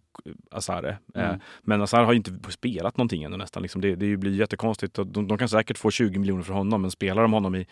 Asare. 0.51 0.98
Eh, 1.15 1.24
Mm. 1.24 1.39
Men 1.62 1.82
Asare 1.82 2.05
har 2.05 2.13
ju 2.13 2.17
inte 2.17 2.51
spelat 2.51 2.98
någonting 2.98 3.24
ännu 3.24 3.38
nästan. 3.38 3.63
Liksom 3.63 3.82
det, 3.82 3.96
det 3.96 4.17
blir 4.17 4.32
ju 4.32 4.38
jättekonstigt. 4.38 4.93
De, 4.93 5.27
de 5.27 5.38
kan 5.38 5.50
säkert 5.50 5.77
få 5.77 5.91
20 5.91 6.20
miljoner 6.20 6.43
för 6.43 6.53
honom, 6.53 6.82
men 6.82 6.91
spelar 6.91 7.22
de 7.22 7.34
honom 7.34 7.55
i 7.55 7.67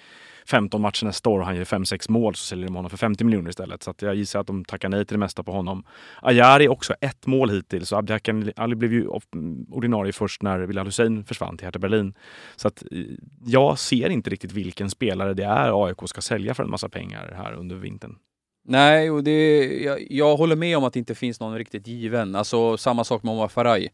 15 0.46 0.82
matcher 0.82 1.06
nästa 1.06 1.30
år 1.30 1.40
och 1.40 1.46
han 1.46 1.56
gör 1.56 1.64
5-6 1.64 2.12
mål 2.12 2.36
så 2.36 2.46
säljer 2.46 2.66
de 2.66 2.76
honom 2.76 2.90
för 2.90 2.98
50 2.98 3.24
miljoner 3.24 3.50
istället. 3.50 3.84
Så 3.84 3.94
jag 4.00 4.16
gissar 4.16 4.40
att 4.40 4.48
de 4.48 4.66
tackar 4.66 4.90
nej 4.90 5.06
till 5.06 5.14
det 5.14 5.20
mesta 5.20 5.44
på 5.44 5.52
honom. 5.52 5.84
Ayari 6.22 6.68
också 6.68 6.94
ett 7.02 7.28
mål 7.28 7.50
hittills 7.50 7.92
och 7.92 7.98
Abdi 7.98 8.14
Ali 8.56 8.76
blev 8.76 8.94
ju 8.94 9.08
ordinarie 9.70 10.14
först 10.14 10.42
när 10.42 10.66
Bilal 10.66 10.86
Hussein 10.86 11.24
försvann 11.24 11.58
till 11.58 11.68
Hertha 11.68 11.80
Berlin. 11.80 12.14
Så 12.56 12.68
att 12.68 12.84
eh, 12.92 13.06
jag 13.46 13.80
ser 13.80 14.10
inte 14.10 14.30
riktigt 14.30 14.52
vilken 14.52 14.90
spelare 14.90 15.34
det 15.34 15.44
är 15.44 15.86
AIK 15.86 15.98
ska 16.06 16.22
sälja 16.22 16.54
för 16.54 16.64
en 16.64 16.70
massa 16.70 16.90
pengar 16.90 17.34
här 17.38 17.54
under 17.54 17.76
vintern. 17.76 18.16
Nej, 18.63 19.12
och 19.12 19.24
det, 19.24 19.65
jag, 19.84 20.08
jag 20.10 20.38
håller 20.38 20.56
med 20.56 20.77
om 20.77 20.84
att 20.84 20.94
det 20.94 21.00
inte 21.00 21.15
finns 21.15 21.39
någon 21.39 21.58
riktigt 21.58 21.88
given. 21.88 22.36
Alltså 22.36 22.77
samma 22.77 23.03
sak 23.03 23.24
med 23.24 23.34
Omar 23.34 23.48
Faraj 23.48 23.91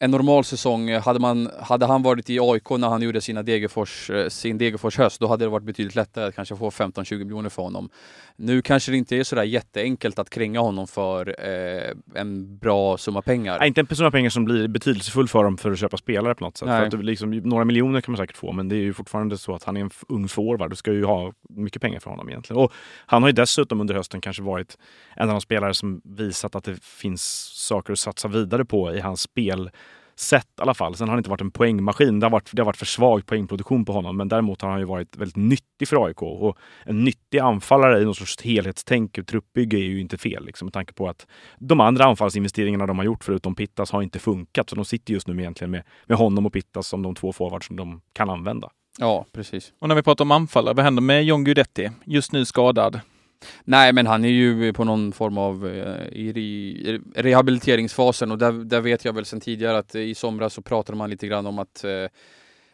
en 0.00 0.10
normal 0.10 0.44
säsong, 0.44 0.92
hade, 0.92 1.20
man, 1.20 1.50
hade 1.60 1.86
han 1.86 2.02
varit 2.02 2.30
i 2.30 2.38
AIK 2.40 2.70
när 2.70 2.88
han 2.88 3.02
gjorde 3.02 3.20
sina 3.20 3.42
Degerfors, 3.42 4.10
eh, 4.10 4.28
sin 4.28 4.58
Degerfors 4.58 4.98
höst, 4.98 5.20
då 5.20 5.26
hade 5.26 5.44
det 5.44 5.48
varit 5.48 5.64
betydligt 5.64 5.94
lättare 5.94 6.24
att 6.24 6.34
kanske 6.34 6.56
få 6.56 6.70
15-20 6.70 7.18
miljoner 7.18 7.48
för 7.48 7.62
honom. 7.62 7.90
Nu 8.36 8.62
kanske 8.62 8.90
det 8.90 8.98
inte 8.98 9.16
är 9.16 9.24
sådär 9.24 9.42
jätteenkelt 9.42 10.18
att 10.18 10.30
kränga 10.30 10.60
honom 10.60 10.86
för 10.86 11.34
eh, 11.38 11.94
en 12.14 12.58
bra 12.58 12.98
summa 12.98 13.22
pengar. 13.22 13.58
Nej, 13.58 13.68
inte 13.68 13.80
en 13.80 13.96
summa 13.96 14.10
pengar 14.10 14.30
som 14.30 14.44
blir 14.44 14.68
betydelsefull 14.68 15.28
för 15.28 15.44
dem 15.44 15.58
för 15.58 15.72
att 15.72 15.78
köpa 15.78 15.96
spelare 15.96 16.34
på 16.34 16.44
något 16.44 16.56
sätt. 16.56 16.68
För 16.68 16.86
att 16.86 17.04
liksom, 17.04 17.30
några 17.30 17.64
miljoner 17.64 18.00
kan 18.00 18.12
man 18.12 18.16
säkert 18.16 18.36
få, 18.36 18.52
men 18.52 18.68
det 18.68 18.76
är 18.76 18.82
ju 18.82 18.92
fortfarande 18.92 19.38
så 19.38 19.54
att 19.54 19.64
han 19.64 19.76
är 19.76 19.80
en 19.80 19.90
ung 20.08 20.28
forward. 20.28 20.70
Du 20.70 20.76
ska 20.76 20.92
ju 20.92 21.04
ha 21.04 21.32
mycket 21.48 21.82
pengar 21.82 22.00
för 22.00 22.10
honom 22.10 22.28
egentligen. 22.28 22.62
Och 22.62 22.72
han 23.06 23.22
har 23.22 23.28
ju 23.28 23.32
dessutom 23.34 23.80
under 23.80 23.94
hösten 23.94 24.20
kanske 24.20 24.42
varit 24.42 24.78
en 25.16 25.28
av 25.28 25.34
de 25.34 25.40
spelare 25.40 25.74
som 25.74 26.00
visat 26.04 26.54
att 26.54 26.64
det 26.64 26.84
finns 26.84 27.22
saker 27.54 27.92
att 27.92 27.98
satsa 27.98 28.28
vidare 28.28 28.64
på 28.64 28.94
i 28.94 29.00
hans 29.00 29.20
spel 29.20 29.70
sätt 30.18 30.48
i 30.58 30.62
alla 30.62 30.74
fall. 30.74 30.94
Sen 30.94 31.08
har 31.08 31.12
han 31.12 31.18
inte 31.18 31.30
varit 31.30 31.40
en 31.40 31.50
poängmaskin. 31.50 32.20
Det 32.20 32.26
har 32.26 32.30
varit, 32.30 32.50
det 32.52 32.62
har 32.62 32.66
varit 32.66 32.76
för 32.76 32.86
svag 32.86 33.26
poängproduktion 33.26 33.84
på 33.84 33.92
honom. 33.92 34.16
Men 34.16 34.28
däremot 34.28 34.62
har 34.62 34.70
han 34.70 34.78
ju 34.78 34.84
varit 34.84 35.16
väldigt 35.16 35.36
nyttig 35.36 35.88
för 35.88 36.06
AIK. 36.06 36.22
Och 36.22 36.58
en 36.84 37.04
nyttig 37.04 37.38
anfallare 37.38 38.00
i 38.00 38.04
någon 38.04 38.14
sorts 38.14 38.42
helhetstänk 38.42 39.18
och 39.18 39.26
truppbygge 39.26 39.76
är 39.76 39.82
ju 39.82 40.00
inte 40.00 40.18
fel. 40.18 40.46
Liksom, 40.46 40.66
med 40.66 40.72
tanke 40.72 40.92
på 40.92 41.08
att 41.08 41.26
de 41.58 41.80
andra 41.80 42.04
anfallsinvesteringarna 42.04 42.86
de 42.86 42.98
har 42.98 43.04
gjort 43.04 43.24
förutom 43.24 43.54
Pittas 43.54 43.90
har 43.90 44.02
inte 44.02 44.18
funkat. 44.18 44.70
Så 44.70 44.76
de 44.76 44.84
sitter 44.84 45.12
just 45.12 45.28
nu 45.28 45.38
egentligen 45.38 45.70
med, 45.70 45.82
med 46.06 46.18
honom 46.18 46.46
och 46.46 46.52
Pittas 46.52 46.88
som 46.88 47.02
de 47.02 47.14
två 47.14 47.32
forwards 47.32 47.66
som 47.66 47.76
de 47.76 48.00
kan 48.12 48.30
använda. 48.30 48.70
Ja, 48.98 49.26
precis. 49.32 49.72
Och 49.78 49.88
när 49.88 49.94
vi 49.94 50.02
pratar 50.02 50.24
om 50.24 50.30
anfallare, 50.30 50.74
vad 50.74 50.84
händer 50.84 51.02
med 51.02 51.24
John 51.24 51.44
Guidetti? 51.44 51.90
Just 52.04 52.32
nu 52.32 52.44
skadad. 52.44 53.00
Nej, 53.64 53.92
men 53.92 54.06
han 54.06 54.24
är 54.24 54.28
ju 54.28 54.72
på 54.72 54.84
någon 54.84 55.12
form 55.12 55.38
av 55.38 55.66
eh, 55.66 56.06
i 56.12 57.00
rehabiliteringsfasen 57.14 58.30
och 58.30 58.38
där, 58.38 58.52
där 58.52 58.80
vet 58.80 59.04
jag 59.04 59.12
väl 59.12 59.24
sedan 59.24 59.40
tidigare 59.40 59.78
att 59.78 59.94
eh, 59.94 60.02
i 60.02 60.14
somras 60.14 60.54
så 60.54 60.62
pratade 60.62 60.98
man 60.98 61.10
lite 61.10 61.26
grann 61.26 61.46
om 61.46 61.58
att 61.58 61.84
eh, 61.84 62.06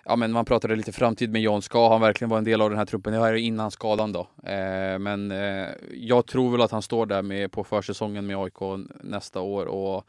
Ja 0.07 0.17
men 0.17 0.33
man 0.33 0.45
pratade 0.45 0.77
lite 0.77 0.93
framtid 0.93 1.31
med 1.31 1.43
John, 1.43 1.63
ska 1.63 1.89
han 1.89 2.01
verkligen 2.01 2.29
vara 2.29 2.39
en 2.39 2.45
del 2.45 2.61
av 2.61 2.71
den 2.71 2.79
här 2.79 2.87
truppen? 2.87 3.13
Det 3.13 3.19
här 3.19 3.33
är 3.33 3.37
innan 3.37 3.71
skadan 3.71 4.13
då. 4.13 4.21
Eh, 4.21 4.99
men 4.99 5.31
eh, 5.31 5.69
jag 5.93 6.27
tror 6.27 6.53
väl 6.53 6.63
att 6.63 6.71
han 6.71 6.83
står 6.83 7.07
där 7.07 7.23
med 7.23 7.53
på 7.53 7.65
försäsongen 7.65 8.27
med 8.27 8.37
AIK 8.37 8.87
nästa 9.03 9.41
år 9.41 9.67
och 9.67 10.07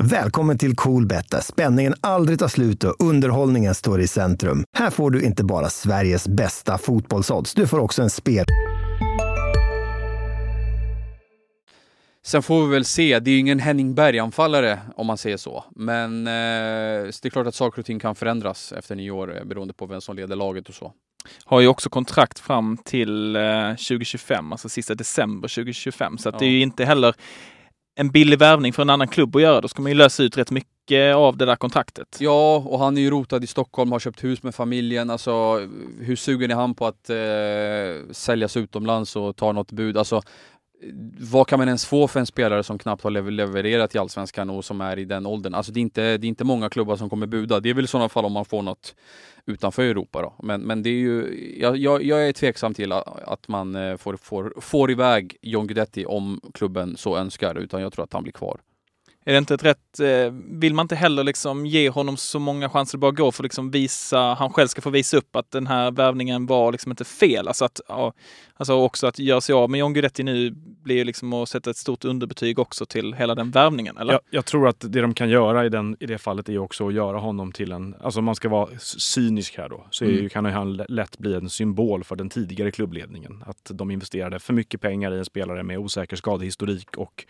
Välkommen 0.00 0.58
till 0.58 0.76
Coolbet 0.76 1.30
där 1.30 1.40
spänningen 1.40 1.94
aldrig 2.00 2.38
tar 2.38 2.48
slut 2.48 2.84
och 2.84 2.94
underhållningen 2.98 3.74
står 3.74 4.00
i 4.00 4.08
centrum. 4.08 4.64
Här 4.76 4.90
får 4.90 5.10
du 5.10 5.22
inte 5.22 5.44
bara 5.44 5.68
Sveriges 5.68 6.28
bästa 6.28 6.78
fotbollsodds, 6.78 7.54
du 7.54 7.66
får 7.66 7.78
också 7.78 8.02
en 8.02 8.10
spel... 8.10 8.44
Sen 12.24 12.42
får 12.42 12.66
vi 12.66 12.72
väl 12.72 12.84
se, 12.84 13.18
det 13.18 13.30
är 13.30 13.32
ju 13.32 13.38
ingen 13.38 13.58
Henning 13.58 13.94
Berg-anfallare 13.94 14.78
om 14.96 15.06
man 15.06 15.18
säger 15.18 15.36
så. 15.36 15.64
Men 15.76 16.26
eh, 16.26 16.32
det 17.22 17.24
är 17.24 17.30
klart 17.30 17.46
att 17.46 17.54
saker 17.54 17.80
och 17.80 17.86
ting 17.86 17.98
kan 17.98 18.14
förändras 18.14 18.72
efter 18.72 18.94
nyår 18.94 19.36
eh, 19.36 19.44
beroende 19.44 19.74
på 19.74 19.86
vem 19.86 20.00
som 20.00 20.16
leder 20.16 20.36
laget 20.36 20.68
och 20.68 20.74
så. 20.74 20.92
Har 21.44 21.60
ju 21.60 21.68
också 21.68 21.90
kontrakt 21.90 22.38
fram 22.38 22.76
till 22.84 23.36
eh, 23.36 23.68
2025, 23.68 24.52
alltså 24.52 24.68
sista 24.68 24.94
december 24.94 25.48
2025. 25.48 26.18
Så 26.18 26.28
att 26.28 26.34
ja. 26.34 26.38
det 26.38 26.44
är 26.44 26.50
ju 26.50 26.60
inte 26.60 26.84
heller 26.84 27.14
en 27.94 28.10
billig 28.10 28.38
värvning 28.38 28.72
för 28.72 28.82
en 28.82 28.90
annan 28.90 29.08
klubb 29.08 29.36
att 29.36 29.42
göra. 29.42 29.60
Då 29.60 29.68
ska 29.68 29.82
man 29.82 29.92
ju 29.92 29.98
lösa 29.98 30.22
ut 30.22 30.36
rätt 30.36 30.50
mycket 30.50 31.14
av 31.14 31.36
det 31.36 31.46
där 31.46 31.56
kontraktet. 31.56 32.16
Ja, 32.20 32.56
och 32.56 32.78
han 32.78 32.96
är 32.96 33.02
ju 33.02 33.10
rotad 33.10 33.44
i 33.44 33.46
Stockholm, 33.46 33.92
har 33.92 33.98
köpt 33.98 34.24
hus 34.24 34.42
med 34.42 34.54
familjen. 34.54 35.10
Alltså, 35.10 35.58
hur 36.00 36.16
sugen 36.16 36.50
är 36.50 36.54
han 36.54 36.74
på 36.74 36.86
att 36.86 37.10
eh, 37.10 38.12
säljas 38.12 38.56
utomlands 38.56 39.16
och 39.16 39.36
ta 39.36 39.52
något 39.52 39.72
bud? 39.72 39.98
Alltså, 39.98 40.22
vad 41.18 41.46
kan 41.46 41.58
man 41.58 41.68
ens 41.68 41.86
få 41.86 42.08
för 42.08 42.20
en 42.20 42.26
spelare 42.26 42.62
som 42.62 42.78
knappt 42.78 43.02
har 43.02 43.10
levererat 43.10 43.94
i 43.94 43.98
Allsvenskan 43.98 44.50
och 44.50 44.64
som 44.64 44.80
är 44.80 44.98
i 44.98 45.04
den 45.04 45.26
åldern? 45.26 45.54
Alltså 45.54 45.72
det 45.72 45.80
är 45.80 45.82
inte, 45.82 46.18
det 46.18 46.26
är 46.26 46.28
inte 46.28 46.44
många 46.44 46.70
klubbar 46.70 46.96
som 46.96 47.10
kommer 47.10 47.26
buda. 47.26 47.60
Det 47.60 47.70
är 47.70 47.74
väl 47.74 47.84
i 47.84 47.88
sådana 47.88 48.08
fall 48.08 48.24
om 48.24 48.32
man 48.32 48.44
får 48.44 48.62
något 48.62 48.94
utanför 49.46 49.82
Europa 49.82 50.22
då. 50.22 50.34
Men, 50.42 50.60
men 50.60 50.82
det 50.82 50.90
är 50.90 51.00
ju, 51.00 51.54
jag, 51.60 51.76
jag, 51.76 52.02
jag 52.02 52.28
är 52.28 52.32
tveksam 52.32 52.74
till 52.74 52.92
att 52.92 53.48
man 53.48 53.76
eh, 53.76 53.96
får, 53.96 54.16
får, 54.16 54.54
får 54.60 54.90
iväg 54.90 55.36
John 55.42 55.66
Guidetti 55.66 56.06
om 56.06 56.40
klubben 56.54 56.96
så 56.96 57.16
önskar, 57.16 57.54
utan 57.54 57.82
jag 57.82 57.92
tror 57.92 58.04
att 58.04 58.12
han 58.12 58.22
blir 58.22 58.32
kvar. 58.32 58.60
Är 59.24 59.32
det 59.32 59.38
inte 59.38 59.54
ett 59.54 59.64
rätt, 59.64 60.00
eh, 60.00 60.32
vill 60.50 60.74
man 60.74 60.84
inte 60.84 60.94
heller 60.94 61.24
liksom 61.24 61.66
ge 61.66 61.90
honom 61.90 62.16
så 62.16 62.38
många 62.38 62.68
chanser 62.68 62.98
det 62.98 63.00
bara 63.00 63.10
går 63.10 63.30
för 63.30 63.42
att 63.42 63.44
liksom 63.44 63.70
visa, 63.70 64.18
han 64.18 64.52
själv 64.52 64.68
ska 64.68 64.80
få 64.80 64.90
visa 64.90 65.16
upp 65.16 65.36
att 65.36 65.50
den 65.50 65.66
här 65.66 65.90
värvningen 65.90 66.46
var 66.46 66.72
liksom 66.72 66.92
inte 66.92 67.04
fel. 67.04 67.48
Alltså, 67.48 67.64
att, 67.64 67.80
ja, 67.88 68.12
alltså 68.54 68.74
också 68.74 69.06
att 69.06 69.18
göra 69.18 69.40
sig 69.40 69.52
av 69.52 69.70
med 69.70 69.80
John 69.80 69.92
Guidetti 69.92 70.22
nu 70.22 70.50
blir 70.82 70.96
ju 70.96 71.04
liksom 71.04 71.32
att 71.32 71.48
sätta 71.48 71.70
ett 71.70 71.76
stort 71.76 72.04
underbetyg 72.04 72.58
också 72.58 72.86
till 72.86 73.14
hela 73.14 73.34
den 73.34 73.50
värvningen. 73.50 73.96
Eller? 73.96 74.12
Jag, 74.12 74.20
jag 74.30 74.44
tror 74.44 74.68
att 74.68 74.80
det 74.80 75.00
de 75.00 75.14
kan 75.14 75.28
göra 75.28 75.66
i, 75.66 75.68
den, 75.68 75.96
i 76.00 76.06
det 76.06 76.18
fallet 76.18 76.48
är 76.48 76.58
också 76.58 76.88
att 76.88 76.94
göra 76.94 77.18
honom 77.18 77.52
till 77.52 77.72
en, 77.72 77.94
alltså 78.00 78.18
om 78.18 78.24
man 78.24 78.34
ska 78.34 78.48
vara 78.48 78.78
cynisk 78.78 79.58
här 79.58 79.68
då, 79.68 79.86
så 79.90 80.04
mm. 80.04 80.28
kan 80.28 80.44
han 80.44 80.76
lätt 80.76 81.18
bli 81.18 81.34
en 81.34 81.50
symbol 81.50 82.04
för 82.04 82.16
den 82.16 82.28
tidigare 82.28 82.70
klubbledningen. 82.70 83.44
Att 83.46 83.70
de 83.74 83.90
investerade 83.90 84.38
för 84.38 84.52
mycket 84.52 84.80
pengar 84.80 85.14
i 85.14 85.18
en 85.18 85.24
spelare 85.24 85.62
med 85.62 85.78
osäker 85.78 86.16
skadehistorik 86.16 86.96
och 86.96 87.26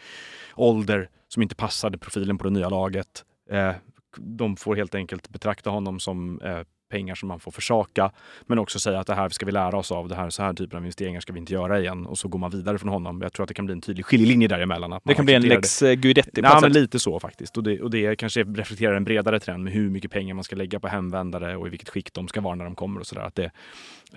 ålder 0.57 1.09
som 1.29 1.43
inte 1.43 1.55
passade 1.55 1.99
profilen 1.99 2.39
på 2.39 2.45
det 2.45 2.51
nya 2.51 2.69
laget. 2.69 3.25
Eh, 3.51 3.75
de 4.17 4.57
får 4.57 4.77
helt 4.77 4.95
enkelt 4.95 5.29
betrakta 5.29 5.71
honom 5.71 6.01
som 6.01 6.41
eh, 6.41 6.61
pengar 6.93 7.15
som 7.15 7.29
man 7.29 7.41
får 7.41 7.53
försaka. 7.53 8.11
Men 8.47 8.59
också 8.59 8.79
säga 8.79 9.01
att 9.01 9.07
det 9.07 9.15
här 9.15 9.29
ska 9.29 9.47
vi 9.47 9.53
lära 9.53 9.77
oss 9.77 9.93
av. 9.93 10.09
Det 10.09 10.15
här, 10.15 10.31
så 10.31 10.43
här 10.43 10.53
typen 10.53 10.77
av 10.77 10.83
investeringar 10.83 11.21
ska 11.21 11.33
vi 11.33 11.39
inte 11.39 11.53
göra 11.53 11.81
igen. 11.81 12.07
Och 12.07 12.19
så 12.19 12.29
går 12.29 12.39
man 12.39 12.51
vidare 12.51 12.79
från 12.79 12.89
honom. 12.89 13.21
Jag 13.23 13.33
tror 13.33 13.45
att 13.45 13.49
det 13.49 13.55
kan 13.55 13.67
bli 13.67 13.73
en 13.73 13.81
tydlig 13.81 14.07
skiljelinje 14.07 14.49
däremellan. 14.49 14.93
Att 14.93 15.03
det 15.05 15.15
kan 15.15 15.25
bli 15.25 15.35
en 15.35 15.43
lex 15.43 15.79
det. 15.79 15.97
Guidetti 15.97 16.41
Ja, 16.45 16.59
men 16.63 16.73
lite 16.73 16.99
så 16.99 17.21
faktiskt. 17.21 17.57
Och 17.57 17.63
det, 17.63 17.81
och 17.81 17.91
det 17.91 18.17
kanske 18.17 18.45
reflekterar 18.45 18.95
en 18.95 19.05
bredare 19.05 19.41
trend 19.41 19.65
med 19.65 19.73
hur 19.73 19.91
mycket 19.91 20.11
pengar 20.11 20.35
man 20.35 20.45
ska 20.45 20.57
lägga 20.57 20.81
på 20.81 20.89
hemvändare 20.89 21.57
och 21.57 21.67
i 21.67 21.71
vilket 21.71 21.89
skick 21.89 22.13
de 22.13 22.29
ska 22.29 22.41
vara 22.41 22.55
när 22.55 22.65
de 22.65 22.75
kommer 22.75 23.01
och 23.01 23.07
sådär. 23.07 23.31
det, 23.35 23.51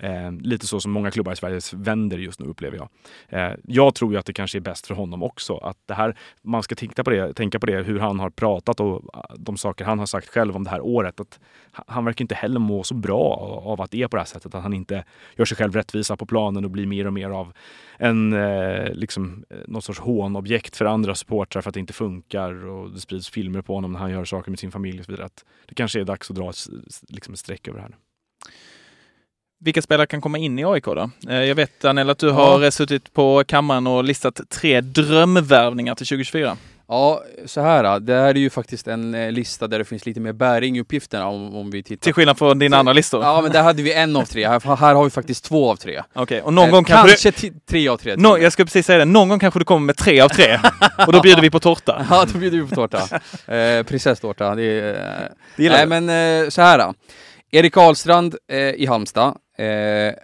Eh, 0.00 0.32
lite 0.32 0.66
så 0.66 0.80
som 0.80 0.92
många 0.92 1.10
klubbar 1.10 1.32
i 1.32 1.36
Sverige 1.36 1.60
vänder 1.72 2.18
just 2.18 2.40
nu 2.40 2.46
upplever 2.46 2.76
jag. 2.76 2.88
Eh, 3.28 3.56
jag 3.64 3.94
tror 3.94 4.12
ju 4.12 4.18
att 4.18 4.26
det 4.26 4.32
kanske 4.32 4.58
är 4.58 4.60
bäst 4.60 4.86
för 4.86 4.94
honom 4.94 5.22
också. 5.22 5.56
Att 5.56 5.78
det 5.86 5.94
här, 5.94 6.16
man 6.42 6.62
ska 6.62 6.74
tänka 6.74 7.04
på, 7.04 7.10
det, 7.10 7.34
tänka 7.34 7.58
på 7.58 7.66
det, 7.66 7.82
hur 7.82 7.98
han 7.98 8.20
har 8.20 8.30
pratat 8.30 8.80
och 8.80 9.16
ah, 9.16 9.34
de 9.36 9.56
saker 9.56 9.84
han 9.84 9.98
har 9.98 10.06
sagt 10.06 10.28
själv 10.28 10.56
om 10.56 10.64
det 10.64 10.70
här 10.70 10.80
året. 10.80 11.20
Att 11.20 11.40
han 11.86 12.04
verkar 12.04 12.22
inte 12.22 12.34
heller 12.34 12.60
må 12.66 12.82
så 12.82 12.94
bra 12.94 13.62
av 13.64 13.80
att 13.80 13.90
det 13.90 14.02
är 14.02 14.08
på 14.08 14.16
det 14.16 14.20
här 14.20 14.26
sättet. 14.26 14.54
Att 14.54 14.62
han 14.62 14.72
inte 14.72 15.04
gör 15.36 15.44
sig 15.44 15.56
själv 15.56 15.72
rättvisa 15.72 16.16
på 16.16 16.26
planen 16.26 16.64
och 16.64 16.70
blir 16.70 16.86
mer 16.86 17.06
och 17.06 17.12
mer 17.12 17.30
av 17.30 17.52
en, 17.98 18.32
eh, 18.32 18.92
liksom, 18.92 19.44
eh, 19.50 19.56
någon 19.66 19.82
sorts 19.82 19.98
hånobjekt 19.98 20.76
för 20.76 20.84
andra 20.84 21.14
supportrar 21.14 21.62
för 21.62 21.70
att 21.70 21.74
det 21.74 21.80
inte 21.80 21.92
funkar 21.92 22.66
och 22.66 22.90
det 22.90 23.00
sprids 23.00 23.30
filmer 23.30 23.62
på 23.62 23.74
honom 23.74 23.92
när 23.92 24.00
han 24.00 24.10
gör 24.10 24.24
saker 24.24 24.50
med 24.50 24.58
sin 24.58 24.72
familj 24.72 24.98
och 24.98 25.04
så 25.04 25.12
vidare. 25.12 25.26
Att 25.26 25.44
det 25.66 25.74
kanske 25.74 26.00
är 26.00 26.04
dags 26.04 26.30
att 26.30 26.36
dra 26.36 26.50
ett, 26.50 26.66
liksom 27.08 27.34
ett 27.34 27.40
streck 27.40 27.68
över 27.68 27.78
det 27.78 27.82
här. 27.82 27.96
Vilka 29.58 29.82
spelare 29.82 30.06
kan 30.06 30.20
komma 30.20 30.38
in 30.38 30.58
i 30.58 30.64
AIK 30.64 30.84
då? 30.84 31.10
Eh, 31.28 31.42
jag 31.42 31.54
vet 31.54 31.80
Daniel 31.80 32.10
att 32.10 32.18
du 32.18 32.30
har 32.30 32.62
ja. 32.62 32.70
suttit 32.70 33.12
på 33.12 33.44
kammaren 33.44 33.86
och 33.86 34.04
listat 34.04 34.40
tre 34.48 34.80
drömvärvningar 34.80 35.94
till 35.94 36.06
2024. 36.06 36.56
Ja, 36.88 37.22
så 37.44 37.60
här. 37.60 38.00
Det 38.00 38.14
här 38.14 38.28
är 38.28 38.34
ju 38.34 38.50
faktiskt 38.50 38.88
en 38.88 39.14
eh, 39.14 39.32
lista 39.32 39.66
där 39.66 39.78
det 39.78 39.84
finns 39.84 40.06
lite 40.06 40.20
mer 40.20 40.32
bäring 40.32 40.76
i 40.76 40.80
uppgifterna 40.80 41.26
om, 41.26 41.54
om 41.56 41.70
vi 41.70 41.82
tittar. 41.82 42.04
Till 42.04 42.14
skillnad 42.14 42.38
från 42.38 42.58
dina 42.58 42.76
andra 42.76 42.92
listor? 42.92 43.22
Ja, 43.22 43.40
men 43.42 43.52
där 43.52 43.62
hade 43.62 43.82
vi 43.82 43.92
en 43.92 44.16
av 44.16 44.24
tre. 44.24 44.48
Här, 44.48 44.76
här 44.76 44.94
har 44.94 45.04
vi 45.04 45.10
faktiskt 45.10 45.44
två 45.44 45.70
av 45.70 45.76
tre. 45.76 46.02
Okej, 46.12 46.22
okay. 46.22 46.40
och 46.40 46.54
någon 46.54 46.64
eh, 46.64 46.70
gång 46.70 46.84
kanske... 46.84 47.30
Kanske 47.30 47.48
du... 47.48 47.60
tre 47.70 47.88
av 47.88 47.96
tre. 47.96 48.16
No, 48.16 48.38
jag 48.38 48.52
skulle 48.52 48.66
precis 48.66 48.86
säga 48.86 48.98
det. 48.98 49.04
Någon 49.04 49.28
gång 49.28 49.38
kanske 49.38 49.60
du 49.60 49.64
kommer 49.64 49.86
med 49.86 49.96
tre 49.96 50.20
av 50.20 50.28
tre. 50.28 50.58
och 51.06 51.12
då 51.12 51.20
bjuder 51.20 51.42
vi 51.42 51.50
på 51.50 51.60
tårta. 51.60 52.06
ja, 52.10 52.26
då 52.32 52.38
bjuder 52.38 52.58
vi 52.58 52.68
på 52.68 52.74
tårta. 52.74 53.20
eh, 53.54 53.82
prinsesstårta. 53.82 54.54
Det, 54.54 54.62
är, 54.62 54.94
eh... 54.94 55.28
det 55.56 55.70
Nej, 55.70 55.86
men 55.86 56.44
eh, 56.44 56.48
så 56.48 56.62
här. 56.62 56.94
Erik 57.50 57.76
Ahlstrand 57.76 58.36
eh, 58.52 58.58
i 58.58 58.86
Halmstad. 58.86 59.36
Eh, 59.58 60.14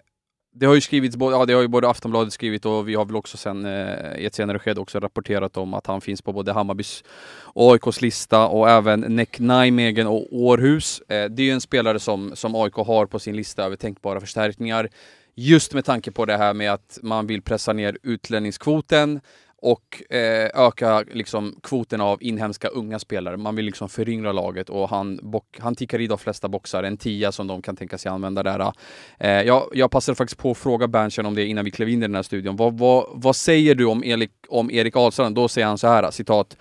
det 0.54 0.66
har 0.66 0.74
ju 0.74 0.80
skrivits, 0.80 1.16
ja, 1.20 1.46
det 1.46 1.52
har 1.52 1.62
ju 1.62 1.68
både 1.68 1.88
Aftonbladet 1.88 2.32
skrivit 2.32 2.64
och 2.64 2.88
vi 2.88 2.94
har 2.94 3.04
väl 3.04 3.16
också 3.16 3.36
sen 3.36 3.64
eh, 3.66 4.18
i 4.18 4.26
ett 4.26 4.34
senare 4.34 4.58
skede 4.58 4.80
också 4.80 5.00
rapporterat 5.00 5.56
om 5.56 5.74
att 5.74 5.86
han 5.86 6.00
finns 6.00 6.22
på 6.22 6.32
både 6.32 6.52
Hammarbys 6.52 7.04
och 7.42 7.72
AIKs 7.72 8.00
lista 8.00 8.46
och 8.46 8.70
även 8.70 9.00
Neck 9.00 9.38
Nijmegen 9.38 10.06
och 10.06 10.26
Århus. 10.30 11.00
Eh, 11.08 11.30
det 11.30 11.42
är 11.42 11.46
ju 11.46 11.50
en 11.50 11.60
spelare 11.60 11.98
som, 11.98 12.36
som 12.36 12.54
AIK 12.54 12.74
har 12.74 13.06
på 13.06 13.18
sin 13.18 13.36
lista 13.36 13.64
över 13.64 13.76
tänkbara 13.76 14.20
förstärkningar. 14.20 14.88
Just 15.34 15.74
med 15.74 15.84
tanke 15.84 16.10
på 16.10 16.24
det 16.24 16.36
här 16.36 16.54
med 16.54 16.72
att 16.72 16.98
man 17.02 17.26
vill 17.26 17.42
pressa 17.42 17.72
ner 17.72 17.98
utlänningskvoten 18.02 19.20
och 19.62 20.12
eh, 20.12 20.50
öka 20.54 21.04
liksom, 21.12 21.60
kvoten 21.62 22.00
av 22.00 22.22
inhemska 22.22 22.68
unga 22.68 22.98
spelare. 22.98 23.36
Man 23.36 23.56
vill 23.56 23.64
liksom 23.64 23.88
föryngra 23.88 24.32
laget 24.32 24.70
och 24.70 24.88
han, 24.88 25.18
bock, 25.22 25.58
han 25.58 25.74
tickar 25.74 26.00
i 26.00 26.06
de 26.06 26.18
flesta 26.18 26.48
boxar, 26.48 26.82
en 26.82 26.96
tia 26.96 27.32
som 27.32 27.46
de 27.46 27.62
kan 27.62 27.76
tänka 27.76 27.98
sig 27.98 28.10
använda 28.10 28.42
där. 28.42 28.60
Eh, 28.60 28.70
eh 29.18 29.42
jag, 29.42 29.68
jag 29.74 29.90
passade 29.90 30.16
faktiskt 30.16 30.40
på 30.40 30.50
att 30.50 30.58
fråga 30.58 30.88
Berntsen 30.88 31.26
om 31.26 31.34
det 31.34 31.46
innan 31.46 31.64
vi 31.64 31.70
klev 31.70 31.88
in 31.88 31.98
i 31.98 32.06
den 32.06 32.14
här 32.14 32.22
studion. 32.22 32.56
Vad, 32.56 32.78
vad, 32.78 33.06
vad 33.12 33.36
säger 33.36 33.74
du 33.74 33.84
om 33.84 34.04
Erik, 34.04 34.32
om 34.48 34.70
Erik 34.70 34.96
Ahlstrand? 34.96 35.34
Då 35.34 35.48
säger 35.48 35.66
han 35.66 35.78
så 35.78 35.88
här, 35.88 36.10
citat 36.10 36.56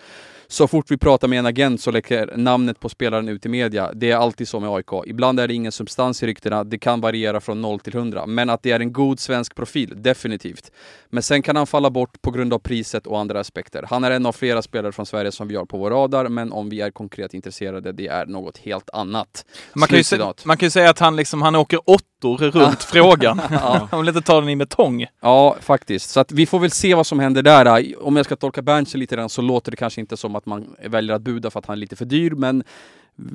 så 0.51 0.67
fort 0.67 0.91
vi 0.91 0.98
pratar 0.98 1.27
med 1.27 1.39
en 1.39 1.46
agent 1.46 1.81
så 1.81 1.91
läcker 1.91 2.34
namnet 2.38 2.79
på 2.79 2.89
spelaren 2.89 3.29
ut 3.29 3.46
i 3.46 3.50
media. 3.50 3.91
Det 3.93 4.12
är 4.12 4.15
alltid 4.15 4.48
så 4.48 4.60
med 4.60 4.70
AIK. 4.70 5.05
Ibland 5.05 5.39
är 5.39 5.48
det 5.48 5.53
ingen 5.53 5.72
substans 5.72 6.24
i 6.24 6.27
ryktena, 6.27 6.63
det 6.63 6.77
kan 6.77 7.01
variera 7.01 7.41
från 7.41 7.62
0 7.62 7.79
till 7.79 7.96
100. 7.96 8.25
Men 8.25 8.50
att 8.50 8.63
det 8.63 8.72
är 8.72 8.79
en 8.79 8.93
god 8.93 9.20
svensk 9.20 9.55
profil, 9.55 9.93
definitivt. 9.96 10.72
Men 11.10 11.24
sen 11.24 11.41
kan 11.41 11.55
han 11.55 11.67
falla 11.67 11.89
bort 11.89 12.22
på 12.22 12.31
grund 12.31 12.53
av 12.53 12.60
priset 12.60 13.08
och 13.08 13.20
andra 13.20 13.39
aspekter. 13.39 13.86
Han 13.89 14.03
är 14.03 14.12
en 14.12 14.25
av 14.25 14.31
flera 14.31 14.62
spelare 14.62 14.91
från 14.91 15.05
Sverige 15.05 15.31
som 15.31 15.48
vi 15.48 15.55
har 15.55 15.65
på 15.65 15.77
vår 15.77 15.91
radar, 15.91 16.29
men 16.29 16.51
om 16.51 16.70
vi 16.70 16.81
är 16.81 16.91
konkret 16.91 17.34
intresserade, 17.34 17.91
det 17.91 18.08
är 18.08 18.25
något 18.25 18.58
helt 18.58 18.89
annat. 18.89 19.46
Man 19.74 19.88
kan, 19.88 19.98
ju 19.98 20.03
man 20.46 20.58
kan 20.58 20.65
ju 20.65 20.72
säga 20.72 20.89
att 20.89 21.00
han, 21.00 21.15
liksom, 21.15 21.41
han 21.41 21.55
åker 21.55 21.79
åttor 22.28 22.51
runt 22.51 22.84
frågan. 22.84 23.42
Ja. 23.51 23.88
Han 23.92 24.00
vill 24.00 24.10
inte 24.10 24.22
ta 24.22 24.40
den 24.40 24.50
i 24.50 24.56
med 24.56 24.70
tång. 24.70 25.06
Ja, 25.22 25.58
faktiskt. 25.62 26.10
Så 26.10 26.20
att 26.20 26.32
vi 26.32 26.46
får 26.46 26.60
väl 26.60 26.72
se 26.72 26.96
vad 26.96 27.08
som 27.08 27.20
händer 27.20 27.42
där. 27.42 27.96
Om 28.06 28.16
jag 28.16 28.25
ska 28.25 28.36
tolka 28.36 28.62
Berntsen 28.62 29.00
lite 29.00 29.16
grann 29.16 29.30
så 29.30 29.42
låter 29.42 29.72
det 29.72 29.78
kanske 29.78 30.01
inte 30.01 30.18
som 30.18 30.36
att 30.36 30.46
man 30.46 30.75
väljer 30.86 31.16
att 31.16 31.22
buda 31.22 31.50
för 31.50 31.60
att 31.60 31.66
han 31.66 31.74
är 31.74 31.80
lite 31.80 31.96
för 31.96 32.06
dyr, 32.06 32.32
men 32.32 32.63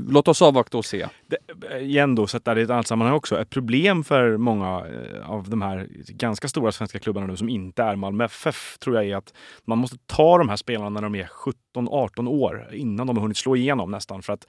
låt 0.08 0.28
oss 0.28 0.42
avvakta 0.42 0.78
och 0.78 0.84
se. 0.84 1.06
Det, 1.26 1.80
igen 1.80 2.14
då, 2.14 2.26
sätta 2.26 2.54
det 2.54 2.60
i 2.60 2.64
ett 2.64 2.70
annat 2.70 2.86
sammanhang 2.86 3.16
också. 3.16 3.40
Ett 3.40 3.50
problem 3.50 4.04
för 4.04 4.36
många 4.36 4.66
eh, 4.66 5.30
av 5.30 5.50
de 5.50 5.62
här 5.62 5.88
ganska 6.08 6.48
stora 6.48 6.72
svenska 6.72 6.98
klubbarna 6.98 7.26
nu 7.26 7.36
som 7.36 7.48
inte 7.48 7.82
är 7.82 7.96
Malmö 7.96 8.24
FF 8.24 8.78
tror 8.78 8.96
jag 8.96 9.06
är 9.06 9.16
att 9.16 9.34
man 9.64 9.78
måste 9.78 9.96
ta 10.06 10.38
de 10.38 10.48
här 10.48 10.56
spelarna 10.56 10.90
när 10.90 11.02
de 11.02 11.14
är 11.14 11.28
17-18 11.74 12.28
år 12.28 12.68
innan 12.72 13.06
de 13.06 13.16
har 13.16 13.22
hunnit 13.22 13.36
slå 13.36 13.56
igenom 13.56 13.90
nästan. 13.90 14.22
För 14.22 14.32
att 14.32 14.46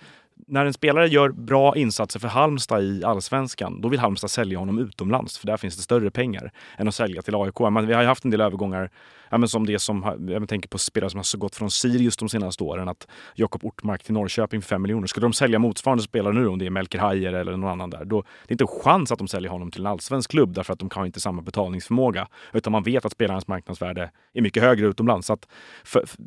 när 0.47 0.65
en 0.65 0.73
spelare 0.73 1.07
gör 1.07 1.29
bra 1.29 1.75
insatser 1.75 2.19
för 2.19 2.27
Halmstad 2.27 2.83
i 2.83 3.03
allsvenskan, 3.03 3.81
då 3.81 3.89
vill 3.89 3.99
Halmstad 3.99 4.31
sälja 4.31 4.59
honom 4.59 4.79
utomlands 4.79 5.37
för 5.37 5.47
där 5.47 5.57
finns 5.57 5.75
det 5.75 5.81
större 5.81 6.11
pengar 6.11 6.51
än 6.77 6.87
att 6.87 6.95
sälja 6.95 7.21
till 7.21 7.35
AIK. 7.35 7.59
Men 7.59 7.87
vi 7.87 7.93
har 7.93 8.01
ju 8.01 8.07
haft 8.07 8.25
en 8.25 8.31
del 8.31 8.41
övergångar, 8.41 8.89
ja, 9.29 9.37
men 9.37 9.49
som 9.49 9.65
det 9.65 9.79
som, 9.79 10.27
jag 10.29 10.49
tänker 10.49 10.69
på 10.69 10.77
spelare 10.77 11.09
som 11.09 11.17
har 11.17 11.37
gått 11.37 11.55
från 11.55 11.71
Sirius 11.71 12.17
de 12.17 12.29
senaste 12.29 12.63
åren, 12.63 12.87
att 12.87 13.07
Jakob 13.35 13.65
Ortmark 13.65 14.03
till 14.03 14.13
Norrköping 14.13 14.61
för 14.61 14.67
5 14.67 14.81
miljoner. 14.81 15.07
Skulle 15.07 15.25
de 15.25 15.33
sälja 15.33 15.59
motsvarande 15.59 16.03
spelare 16.03 16.33
nu, 16.33 16.47
om 16.47 16.59
det 16.59 16.65
är 16.65 16.69
Melker 16.69 16.99
Hajer 16.99 17.33
eller 17.33 17.57
någon 17.57 17.71
annan 17.71 17.89
där, 17.89 18.05
då 18.05 18.21
det 18.21 18.51
är 18.51 18.53
inte 18.53 18.63
en 18.63 18.81
chans 18.83 19.11
att 19.11 19.19
de 19.19 19.27
säljer 19.27 19.51
honom 19.51 19.71
till 19.71 19.81
en 19.81 19.87
allsvensk 19.87 20.31
klubb 20.31 20.53
därför 20.53 20.73
att 20.73 20.79
de 20.79 20.89
har 20.93 21.05
inte 21.05 21.19
samma 21.19 21.41
betalningsförmåga. 21.41 22.27
Utan 22.53 22.71
man 22.71 22.83
vet 22.83 23.05
att 23.05 23.11
spelarens 23.11 23.47
marknadsvärde 23.47 24.11
är 24.33 24.41
mycket 24.41 24.63
högre 24.63 24.87
utomlands. 24.87 25.27
Så 25.27 25.33
att 25.33 25.47
för, 25.83 26.05
för, 26.05 26.17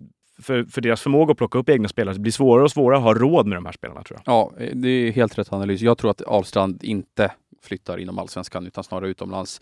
för 0.42 0.80
deras 0.80 1.00
förmåga 1.00 1.32
att 1.32 1.38
plocka 1.38 1.58
upp 1.58 1.68
egna 1.68 1.88
spelare 1.88 2.14
det 2.14 2.20
blir 2.20 2.32
svårare 2.32 2.64
och 2.64 2.70
svårare 2.70 2.98
att 2.98 3.04
ha 3.04 3.14
råd 3.14 3.46
med 3.46 3.56
de 3.56 3.66
här 3.66 3.72
spelarna 3.72 4.02
tror 4.02 4.20
jag. 4.24 4.34
Ja, 4.34 4.52
det 4.74 4.88
är 4.88 5.12
helt 5.12 5.38
rätt 5.38 5.52
analys. 5.52 5.80
Jag 5.80 5.98
tror 5.98 6.10
att 6.10 6.22
Ahlstrand 6.22 6.84
inte 6.84 7.32
flyttar 7.62 7.98
inom 7.98 8.18
allsvenskan 8.18 8.66
utan 8.66 8.84
snarare 8.84 9.08
utomlands. 9.08 9.60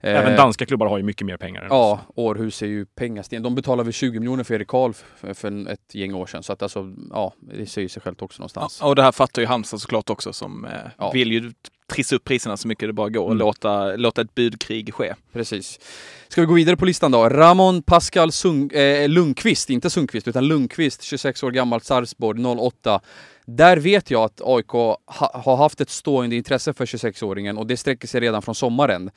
Även 0.00 0.32
Eh, 0.32 0.36
danska 0.36 0.66
klubbar 0.66 0.86
har 0.86 0.96
ju 0.98 1.02
mycket 1.04 1.26
mer 1.26 1.36
pengar 1.36 1.62
än 1.62 1.68
Ja. 1.70 2.00
Århus 2.14 2.62
är 2.62 2.66
ju 2.66 2.86
pengasten. 2.86 3.42
De 3.42 3.54
betalade 3.54 3.84
väl 3.84 3.92
20 3.92 4.18
miljoner 4.20 4.44
för 4.44 4.54
Erik 4.54 4.68
Karl 4.68 4.92
för, 5.34 5.68
ett 5.70 5.94
gäng 5.94 6.14
år 6.14 6.26
sedan. 6.26 6.42
Så 6.42 6.52
att 6.52 6.62
alltså, 6.62 6.92
ja, 7.10 7.32
det 7.40 7.66
säger 7.66 7.88
sig 7.88 8.02
självt 8.02 8.22
också 8.22 8.40
någonstans. 8.40 8.80
Och 8.82 8.96
det 8.96 9.02
här 9.02 9.12
fattar 9.12 9.42
ju 9.42 9.48
Halmstad 9.48 9.80
såklart 9.80 10.10
också 10.10 10.32
som 10.32 10.64
eh, 10.64 10.70
Ja. 10.98 11.10
vill 11.10 11.32
ju 11.32 11.52
trissa 11.88 12.16
upp 12.16 12.24
priserna 12.24 12.56
så 12.56 12.68
mycket 12.68 12.88
det 12.88 12.92
bara 12.92 13.08
går 13.08 13.20
och 13.22 13.26
Mm. 13.30 13.38
låta, 13.38 13.96
låta 13.96 14.20
ett 14.20 14.34
budkrig 14.34 14.94
ske. 14.94 15.14
Precis. 15.32 15.80
Ska 16.28 16.40
vi 16.40 16.46
gå 16.46 16.54
vidare 16.54 16.76
på 16.76 16.84
listan 16.84 17.10
då? 17.10 17.28
Ramon 17.28 17.82
Pascal 17.82 18.32
Sung, 18.32 18.70
eh, 18.70 19.08
Lundqvist, 19.08 19.70
inte 19.70 19.90
Sundqvist 19.90 20.28
utan 20.28 20.48
Lundqvist, 20.48 21.02
26 21.02 21.42
år 21.42 21.50
gammal, 21.50 21.80
Sarpsborg, 21.80 22.40
08. 22.44 23.00
Där 23.48 23.76
vet 23.76 24.10
jag 24.10 24.22
att 24.24 24.40
AIK 24.44 24.68
ha, 24.72 24.98
har 25.44 25.56
haft 25.56 25.80
ett 25.80 25.90
stående 25.90 26.36
intresse 26.36 26.72
för 26.74 26.86
26-åringen 26.86 27.58
och 27.58 27.66
det 27.66 27.76
sträcker 27.76 28.08
sig 28.08 28.20
redan 28.20 28.42
från 28.42 28.54
sommaren. 28.54 29.10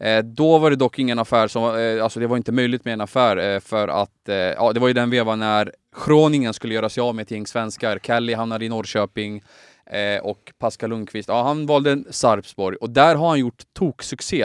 Eh, 0.00 0.18
då 0.34 0.58
var 0.58 0.70
det 0.70 0.76
dock 0.76 0.98
ingen 0.98 1.18
affär 1.18 1.48
som, 1.48 1.78
eh, 1.78 2.04
alltså 2.04 2.20
det 2.20 2.26
var 2.26 2.36
inte 2.36 2.52
möjligt 2.52 2.84
med 2.84 2.94
en 2.94 3.00
affär 3.00 3.36
eh, 3.36 3.60
för 3.60 3.88
att, 3.88 4.28
eh, 4.28 4.34
ja 4.36 4.72
det 4.72 4.80
var 4.80 4.88
ju 4.88 4.94
den 4.94 5.10
vevan 5.10 5.38
när 5.38 5.72
Schroningen 5.92 6.54
skulle 6.54 6.74
göra 6.74 6.88
sig 6.88 7.00
av 7.00 7.14
med 7.14 7.22
ett 7.22 7.30
gäng 7.30 7.46
svenskar. 7.46 7.98
Kelly 7.98 8.34
hamnade 8.34 8.64
i 8.64 8.68
Norrköping 8.68 9.42
eh, 9.90 10.20
och 10.22 10.52
Pascal 10.58 10.90
Lundqvist, 10.90 11.28
ja 11.28 11.42
han 11.42 11.66
valde 11.66 12.04
Sarpsborg 12.10 12.76
och 12.76 12.90
där 12.90 13.14
har 13.14 13.28
han 13.28 13.38
gjort 13.38 13.62
toksuccé. 13.72 14.42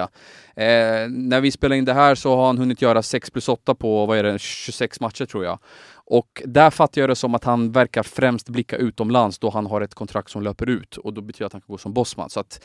Eh, 0.56 1.10
när 1.10 1.42
vi 1.42 1.52
spelar 1.52 1.76
in 1.76 1.86
det 1.86 1.94
här 1.94 2.16
så 2.16 2.36
har 2.36 2.46
han 2.46 2.58
hunnit 2.58 2.82
göra 2.82 3.04
6 3.04 3.30
plus 3.30 3.50
8 3.50 3.76
på, 3.76 4.06
vad 4.06 4.18
är 4.18 4.24
det, 4.24 4.40
26 4.40 5.00
matcher 5.00 5.26
tror 5.26 5.46
jag. 5.46 5.60
Och 6.06 6.42
där 6.46 6.70
fattar 6.70 7.02
jag 7.02 7.10
det 7.10 7.16
som 7.16 7.36
att 7.36 7.44
han 7.44 7.72
verkar 7.72 8.04
främst 8.04 8.50
blicka 8.50 8.76
utomlands 8.76 9.40
då 9.40 9.50
han 9.50 9.66
har 9.66 9.82
ett 9.82 9.94
kontrakt 9.94 10.30
som 10.30 10.42
löper 10.42 10.70
ut 10.70 10.98
och 10.98 11.14
då 11.14 11.22
betyder 11.22 11.44
det 11.44 11.46
att 11.46 11.54
han 11.54 11.62
kan 11.62 11.74
gå 11.74 11.78
som 11.78 11.94
bossman. 11.94 12.30
Så 12.30 12.40
att, 12.40 12.62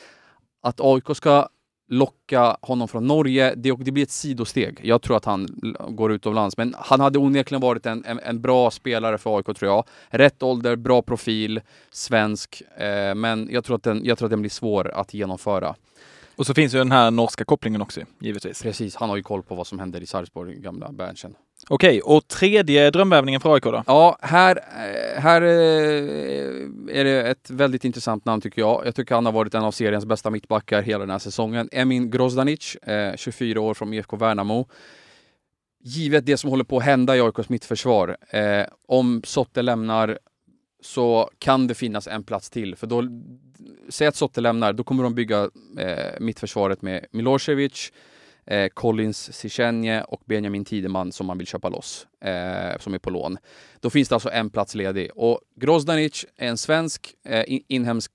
att 0.61 0.81
AIK 0.81 1.15
ska 1.15 1.47
locka 1.87 2.57
honom 2.61 2.87
från 2.87 3.07
Norge, 3.07 3.55
det, 3.55 3.75
det 3.79 3.91
blir 3.91 4.03
ett 4.03 4.11
sidosteg. 4.11 4.79
Jag 4.83 5.01
tror 5.01 5.17
att 5.17 5.25
han 5.25 5.47
går 5.89 6.11
utomlands, 6.11 6.57
men 6.57 6.75
han 6.77 6.99
hade 6.99 7.19
onekligen 7.19 7.61
varit 7.61 7.85
en, 7.85 8.05
en, 8.05 8.19
en 8.19 8.41
bra 8.41 8.71
spelare 8.71 9.17
för 9.17 9.37
AIK 9.37 9.45
tror 9.45 9.71
jag. 9.71 9.83
Rätt 10.09 10.43
ålder, 10.43 10.75
bra 10.75 11.01
profil, 11.01 11.61
svensk, 11.91 12.61
eh, 12.77 13.15
men 13.15 13.49
jag 13.51 13.63
tror, 13.63 13.75
att 13.75 13.83
den, 13.83 14.01
jag 14.05 14.17
tror 14.17 14.25
att 14.25 14.31
den 14.31 14.41
blir 14.41 14.49
svår 14.49 14.91
att 14.95 15.13
genomföra. 15.13 15.75
Och 16.35 16.45
så 16.45 16.53
finns 16.53 16.73
ju 16.73 16.77
den 16.77 16.91
här 16.91 17.11
norska 17.11 17.45
kopplingen 17.45 17.81
också 17.81 18.01
givetvis. 18.19 18.61
Precis, 18.61 18.95
han 18.95 19.09
har 19.09 19.17
ju 19.17 19.23
koll 19.23 19.43
på 19.43 19.55
vad 19.55 19.67
som 19.67 19.79
händer 19.79 20.01
i 20.01 20.05
Sarpsborg, 20.05 20.55
gamla 20.55 20.91
Berntsen. 20.91 21.35
Okej, 21.69 22.01
och 22.01 22.27
tredje 22.27 22.91
drömvärvningen 22.91 23.41
för 23.41 23.53
AIK 23.53 23.63
då? 23.63 23.83
Ja, 23.87 24.17
här, 24.21 24.55
eh, 24.55 25.21
här 25.21 25.41
eh, 25.41 26.97
är 26.99 27.03
det 27.03 27.29
ett 27.29 27.49
väldigt 27.49 27.85
intressant 27.85 28.25
namn 28.25 28.41
tycker 28.41 28.61
jag. 28.61 28.81
Jag 28.85 28.95
tycker 28.95 29.15
han 29.15 29.25
har 29.25 29.33
varit 29.33 29.53
en 29.53 29.63
av 29.63 29.71
seriens 29.71 30.05
bästa 30.05 30.29
mittbackar 30.29 30.81
hela 30.81 30.99
den 30.99 31.09
här 31.09 31.19
säsongen. 31.19 31.69
Emin 31.71 32.11
Grozdanic, 32.11 32.75
eh, 32.75 33.15
24 33.15 33.61
år 33.61 33.73
från 33.73 33.93
IFK 33.93 34.17
Värnamo. 34.17 34.67
Givet 35.83 36.25
det 36.25 36.37
som 36.37 36.49
håller 36.49 36.63
på 36.63 36.77
att 36.77 36.83
hända 36.83 37.17
i 37.17 37.21
AIKs 37.21 37.49
mittförsvar, 37.49 38.17
om 38.87 39.21
Sotte 39.25 39.61
lämnar 39.61 40.19
så 40.81 41.29
kan 41.39 41.67
det 41.67 41.73
finnas 41.73 42.07
en 42.07 42.23
plats 42.23 42.49
till. 42.49 42.75
För 42.75 42.87
då, 42.87 43.03
säg 43.89 44.07
att 44.07 44.15
Sotte 44.15 44.41
lämnar, 44.41 44.73
då 44.73 44.83
kommer 44.83 45.03
de 45.03 45.15
bygga 45.15 45.49
mittförsvaret 46.19 46.81
med 46.81 47.05
Milosevic, 47.11 47.91
eh, 48.47 48.67
Collins 48.67 49.33
Sichenje 49.33 50.03
och 50.03 50.21
Benjamin 50.25 50.65
Tideman 50.65 51.11
som 51.11 51.27
man 51.27 51.37
vill 51.37 51.47
köpa 51.47 51.69
loss, 51.69 52.07
eh, 52.21 52.79
som 52.79 52.93
är 52.93 52.99
på 52.99 53.09
lån. 53.09 53.37
Då 53.79 53.89
finns 53.89 54.09
det 54.09 54.15
alltså 54.15 54.29
en 54.29 54.49
plats 54.49 54.75
ledig. 54.75 55.09
Och 55.15 55.39
Grozdanic 55.55 56.25
är 56.37 56.47
en 56.47 56.57
svensk, 56.57 57.15
eh, 57.25 57.43
inhemsk 57.47 58.11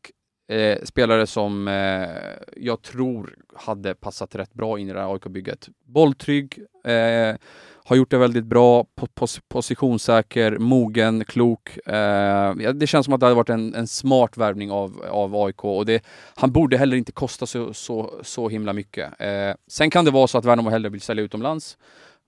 eh, 0.52 0.78
spelare 0.84 1.26
som 1.26 1.68
eh, 1.68 2.08
jag 2.56 2.82
tror 2.82 3.34
hade 3.54 3.94
passat 3.94 4.34
rätt 4.34 4.54
bra 4.54 4.78
in 4.78 4.88
i 4.88 4.92
det 4.92 5.00
här 5.00 5.12
AIK-bygget. 5.14 5.68
Bolltrygg, 5.86 6.58
eh, 6.84 7.36
har 7.84 7.96
gjort 7.96 8.10
det 8.10 8.18
väldigt 8.18 8.44
bra, 8.44 8.86
pos 9.14 9.40
positionssäker, 9.48 10.58
mogen, 10.58 11.24
klok. 11.24 11.76
Eh, 11.86 12.54
det 12.74 12.86
känns 12.86 13.04
som 13.04 13.14
att 13.14 13.20
det 13.20 13.26
hade 13.26 13.36
varit 13.36 13.50
en, 13.50 13.74
en 13.74 13.86
smart 13.86 14.36
värvning 14.36 14.70
av, 14.70 15.04
av 15.10 15.36
AIK 15.36 15.64
och 15.64 15.86
det, 15.86 16.04
han 16.34 16.52
borde 16.52 16.76
heller 16.76 16.96
inte 16.96 17.12
kosta 17.12 17.46
så, 17.46 17.74
så, 17.74 18.20
så 18.22 18.48
himla 18.48 18.72
mycket. 18.72 19.20
Eh, 19.20 19.54
sen 19.68 19.90
kan 19.90 20.04
det 20.04 20.10
vara 20.10 20.26
så 20.26 20.38
att 20.38 20.44
Värnamo 20.44 20.70
hellre 20.70 20.88
vill 20.90 21.00
sälja 21.00 21.24
utomlands. 21.24 21.78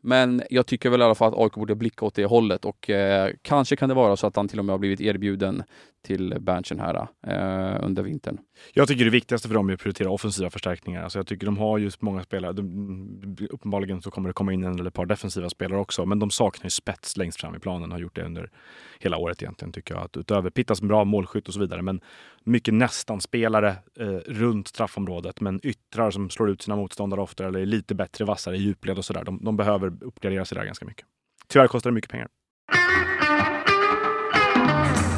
Men 0.06 0.42
jag 0.50 0.66
tycker 0.66 0.90
väl 0.90 1.00
i 1.00 1.04
alla 1.04 1.14
fall 1.14 1.32
att 1.32 1.38
AIK 1.38 1.54
borde 1.54 1.74
blicka 1.74 2.06
åt 2.06 2.14
det 2.14 2.24
hållet 2.24 2.64
och 2.64 2.90
eh, 2.90 3.30
kanske 3.42 3.76
kan 3.76 3.88
det 3.88 3.94
vara 3.94 4.16
så 4.16 4.26
att 4.26 4.36
han 4.36 4.48
till 4.48 4.58
och 4.58 4.64
med 4.64 4.72
har 4.72 4.78
blivit 4.78 5.00
erbjuden 5.00 5.62
till 6.02 6.36
Berntsen 6.40 6.80
här 6.80 7.08
eh, 7.26 7.84
under 7.84 8.02
vintern. 8.02 8.38
Jag 8.72 8.88
tycker 8.88 9.04
det 9.04 9.10
viktigaste 9.10 9.48
för 9.48 9.54
dem 9.54 9.68
är 9.68 9.74
att 9.74 9.80
prioritera 9.80 10.10
offensiva 10.10 10.50
förstärkningar. 10.50 11.02
Alltså 11.02 11.18
jag 11.18 11.26
tycker 11.26 11.46
de 11.46 11.58
har 11.58 11.78
just 11.78 12.02
många 12.02 12.22
spelare. 12.22 12.52
De, 12.52 12.66
mm, 12.66 13.36
uppenbarligen 13.50 14.02
så 14.02 14.10
kommer 14.10 14.28
det 14.28 14.32
komma 14.32 14.52
in 14.52 14.64
en 14.64 14.74
eller 14.74 14.88
ett 14.88 14.94
par 14.94 15.06
defensiva 15.06 15.50
spelare 15.50 15.80
också. 15.80 16.06
Men 16.06 16.18
de 16.18 16.30
saknar 16.30 16.66
ju 16.66 16.70
spets 16.70 17.16
längst 17.16 17.40
fram 17.40 17.54
i 17.54 17.58
planen. 17.58 17.92
Har 17.92 17.98
gjort 17.98 18.16
det 18.16 18.22
under 18.22 18.50
hela 18.98 19.16
året 19.16 19.42
egentligen 19.42 19.72
tycker 19.72 19.94
jag. 19.94 20.04
Att 20.04 20.16
utöver 20.16 20.50
Pittas 20.50 20.82
bra 20.82 21.04
målskytt 21.04 21.48
och 21.48 21.54
så 21.54 21.60
vidare. 21.60 21.82
Men 21.82 22.00
mycket 22.44 22.74
nästan-spelare 22.74 23.76
eh, 24.00 24.06
runt 24.26 24.68
straffområdet. 24.68 25.40
Men 25.40 25.60
yttrar 25.62 26.10
som 26.10 26.30
slår 26.30 26.50
ut 26.50 26.62
sina 26.62 26.76
motståndare 26.76 27.20
ofta 27.20 27.46
eller 27.46 27.60
är 27.60 27.66
lite 27.66 27.94
bättre, 27.94 28.24
vassare 28.24 28.56
i 28.56 28.60
djupled 28.60 28.98
och 28.98 29.04
sådär. 29.04 29.24
De, 29.24 29.44
de 29.44 29.56
behöver 29.56 29.92
uppgradera 30.00 30.44
sig 30.44 30.56
där 30.58 30.64
ganska 30.64 30.86
mycket. 30.86 31.06
Tyvärr 31.48 31.66
kostar 31.66 31.90
det 31.90 31.94
mycket 31.94 32.10
pengar. 32.10 32.28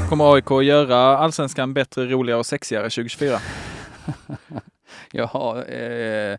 Kommer 0.09 0.35
AIK 0.35 0.51
göra 0.51 0.97
allsvenskan 0.97 1.75
bättre, 1.75 2.07
roligare 2.07 2.38
och 2.38 2.47
sexigare 2.47 2.85
2024? 2.85 3.38
Jaha, 5.12 5.64
eh, 5.64 6.38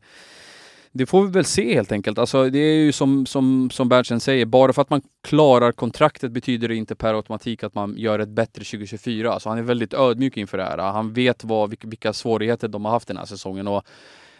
det 0.91 1.06
får 1.06 1.23
vi 1.23 1.32
väl 1.32 1.45
se 1.45 1.73
helt 1.73 1.91
enkelt. 1.91 2.17
Alltså, 2.17 2.49
det 2.49 2.60
är 2.60 2.75
ju 2.75 2.91
som, 2.91 3.25
som, 3.25 3.69
som 3.71 3.89
Berntsen 3.89 4.19
säger, 4.19 4.45
bara 4.45 4.73
för 4.73 4.82
att 4.82 4.89
man 4.89 5.01
klarar 5.23 5.71
kontraktet 5.71 6.32
betyder 6.32 6.67
det 6.67 6.75
inte 6.75 6.95
per 6.95 7.13
automatik 7.13 7.63
att 7.63 7.75
man 7.75 7.97
gör 7.97 8.19
ett 8.19 8.30
bättre 8.30 8.63
2024. 8.63 9.34
Alltså, 9.34 9.49
han 9.49 9.58
är 9.58 9.62
väldigt 9.62 9.93
ödmjuk 9.93 10.38
inför 10.38 10.58
det 10.58 10.63
här. 10.63 10.77
Han 10.77 11.13
vet 11.13 11.43
vad, 11.43 11.69
vilka, 11.69 11.88
vilka 11.88 12.13
svårigheter 12.13 12.67
de 12.67 12.86
har 12.86 12.91
haft 12.91 13.08
den 13.08 13.17
här 13.17 13.25
säsongen 13.25 13.67
och 13.67 13.84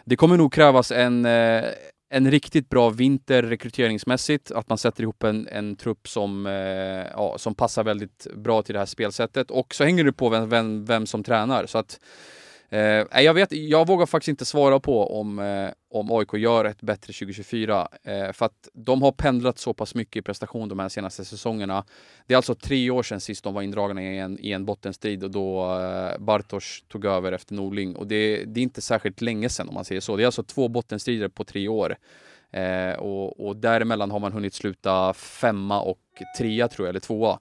det 0.04 0.16
kommer 0.16 0.36
nog 0.36 0.52
krävas 0.52 0.92
en, 0.92 1.24
eh, 1.24 1.64
en 2.10 2.30
riktigt 2.30 2.68
bra 2.68 2.90
vinter 2.90 3.42
rekryteringsmässigt, 3.42 4.50
att 4.50 4.68
man 4.68 4.78
sätter 4.78 5.02
ihop 5.02 5.22
en, 5.22 5.48
en 5.48 5.76
trupp 5.76 6.08
som, 6.08 6.46
eh, 6.46 6.52
ja, 7.12 7.34
som 7.38 7.54
passar 7.54 7.84
väldigt 7.84 8.26
bra 8.34 8.62
till 8.62 8.72
det 8.72 8.78
här 8.78 8.86
spelsättet 8.86 9.50
och 9.50 9.74
så 9.74 9.84
hänger 9.84 10.04
det 10.04 10.12
på 10.12 10.28
vem, 10.28 10.48
vem, 10.48 10.84
vem 10.84 11.06
som 11.06 11.24
tränar. 11.24 11.66
Så 11.66 11.78
att 11.78 12.00
Eh, 12.70 13.22
jag, 13.22 13.34
vet, 13.34 13.52
jag 13.52 13.86
vågar 13.86 14.06
faktiskt 14.06 14.28
inte 14.28 14.44
svara 14.44 14.80
på 14.80 15.20
om, 15.20 15.38
eh, 15.38 15.70
om 15.90 16.12
AIK 16.12 16.34
gör 16.34 16.64
ett 16.64 16.80
bättre 16.80 17.12
2024. 17.12 17.88
Eh, 18.02 18.32
för 18.32 18.46
att 18.46 18.68
de 18.72 19.02
har 19.02 19.12
pendlat 19.12 19.58
så 19.58 19.74
pass 19.74 19.94
mycket 19.94 20.16
i 20.16 20.22
prestation 20.22 20.68
de 20.68 20.78
här 20.78 20.88
senaste 20.88 21.24
säsongerna. 21.24 21.84
Det 22.26 22.34
är 22.34 22.36
alltså 22.36 22.54
tre 22.54 22.90
år 22.90 23.02
sedan 23.02 23.20
sist 23.20 23.44
de 23.44 23.54
var 23.54 23.62
indragna 23.62 24.02
i 24.02 24.18
en, 24.18 24.38
i 24.40 24.52
en 24.52 24.64
bottenstrid 24.64 25.24
och 25.24 25.30
då 25.30 25.80
eh, 25.80 26.18
Bartosz 26.18 26.84
tog 26.88 27.04
över 27.04 27.32
efter 27.32 27.54
Norling. 27.54 27.96
Och 27.96 28.06
det, 28.06 28.44
det, 28.44 28.60
är 28.60 28.62
inte 28.62 28.80
särskilt 28.80 29.20
länge 29.20 29.48
sedan 29.48 29.68
om 29.68 29.74
man 29.74 29.84
säger 29.84 30.00
så. 30.00 30.16
Det 30.16 30.22
är 30.22 30.26
alltså 30.26 30.42
två 30.42 30.68
bottenstrider 30.68 31.28
på 31.28 31.44
tre 31.44 31.68
år. 31.68 31.96
Eh, 32.50 32.92
och, 32.92 33.46
och 33.46 33.56
däremellan 33.56 34.10
har 34.10 34.18
man 34.18 34.32
hunnit 34.32 34.54
sluta 34.54 35.14
femma 35.14 35.80
och 35.80 35.98
trea 36.38 36.68
tror 36.68 36.86
jag, 36.86 36.90
eller 36.90 37.00
tvåa. 37.00 37.38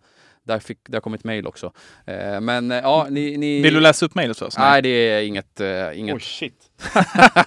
Där, 0.48 0.60
fick, 0.60 0.80
där 0.90 1.00
kom 1.00 1.14
ett 1.14 1.24
mejl 1.24 1.48
också. 1.48 1.74
Eh, 2.06 2.42
men 2.42 2.72
eh, 2.72 2.78
ja, 2.78 3.08
ni, 3.10 3.38
ni... 3.38 3.62
Vill 3.62 3.74
du 3.74 3.80
läsa 3.80 4.06
upp 4.06 4.16
mejlet 4.16 4.38
först? 4.38 4.58
Nej, 4.58 4.82
det 4.82 4.90
är 4.90 5.22
inget... 5.22 5.62
Uh, 5.62 6.00
inget... 6.00 6.16
Oj, 6.16 6.22
shit. 6.22 6.72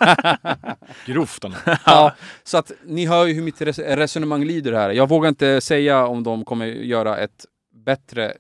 Grovt. 1.07 1.45
ja, 1.87 2.15
så 2.45 2.59
att 2.59 2.73
ni 2.87 3.07
hör 3.07 3.27
ju 3.27 3.35
hur 3.35 3.43
mitt 3.43 3.61
resonemang 3.79 4.45
lider 4.45 4.73
här. 4.73 4.91
Jag 4.91 5.09
vågar 5.09 5.29
inte 5.29 5.61
säga 5.61 6.07
om 6.07 6.23
de 6.23 6.45
kommer 6.45 6.67
göra 6.67 7.19
ett 7.19 7.47
bättre 7.85 8.33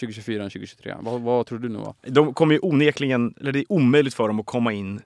2024 0.00 0.44
än 0.44 0.50
2023. 0.50 0.94
Vad, 1.00 1.20
vad 1.20 1.46
tror 1.46 1.58
du 1.58 1.68
nu? 1.68 1.78
Va? 1.78 1.94
De 2.02 2.34
kommer 2.34 2.54
ju 2.54 2.60
onekligen, 2.62 3.34
eller 3.40 3.52
det 3.52 3.58
är 3.58 3.72
omöjligt 3.72 4.14
för 4.14 4.28
dem 4.28 4.40
att 4.40 4.46
komma 4.46 4.72
in 4.72 5.00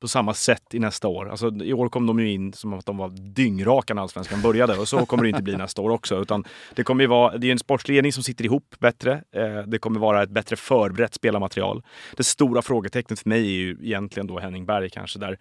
på 0.00 0.08
samma 0.08 0.34
sätt 0.34 0.74
i 0.74 0.78
nästa 0.78 1.08
år. 1.08 1.30
Alltså, 1.30 1.54
I 1.62 1.72
år 1.72 1.88
kom 1.88 2.06
de 2.06 2.20
ju 2.20 2.32
in 2.32 2.52
som 2.52 2.72
att 2.72 2.86
de 2.86 2.96
var 2.96 3.08
dyngraka 3.08 3.94
när 3.94 4.02
allsvenskan 4.02 4.42
började 4.42 4.78
och 4.78 4.88
så 4.88 5.06
kommer 5.06 5.22
det 5.22 5.28
inte 5.28 5.42
bli 5.42 5.56
nästa 5.56 5.82
år 5.82 5.90
också. 5.90 6.22
Utan 6.22 6.44
det 6.74 6.84
kommer 6.84 7.04
ju 7.04 7.08
vara, 7.08 7.38
det 7.38 7.46
är 7.46 7.52
en 7.52 7.58
sportsledning 7.58 8.12
som 8.12 8.22
sitter 8.22 8.44
ihop 8.44 8.74
bättre. 8.78 9.22
Eh, 9.32 9.58
det 9.66 9.78
kommer 9.78 10.00
vara 10.00 10.22
ett 10.22 10.30
bättre 10.30 10.56
förberett 10.56 11.14
spelarmaterial. 11.14 11.82
Det 12.16 12.24
stora 12.24 12.62
frågetecknet 12.62 13.20
för 13.20 13.28
mig 13.28 13.40
är 13.40 13.58
ju 13.58 13.76
egentligen 13.82 14.26
då 14.26 14.38
Henning 14.38 14.66
Berg 14.66 14.90
kanske 14.90 15.18
där 15.18 15.38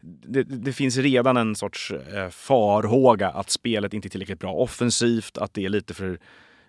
det, 0.00 0.42
det, 0.42 0.72
finns 0.72 0.96
redan 0.96 1.36
en 1.36 1.54
sorts 1.54 1.90
eh, 1.90 2.28
farhåga 2.28 3.28
att 3.28 3.50
spelet 3.50 3.94
inte 3.94 4.08
är 4.08 4.10
tillräckligt 4.10 4.40
bra 4.40 4.52
offensivt, 4.52 5.38
att 5.38 5.54
det 5.54 5.64
är 5.64 5.68
lite 5.68 5.94
för 5.94 6.18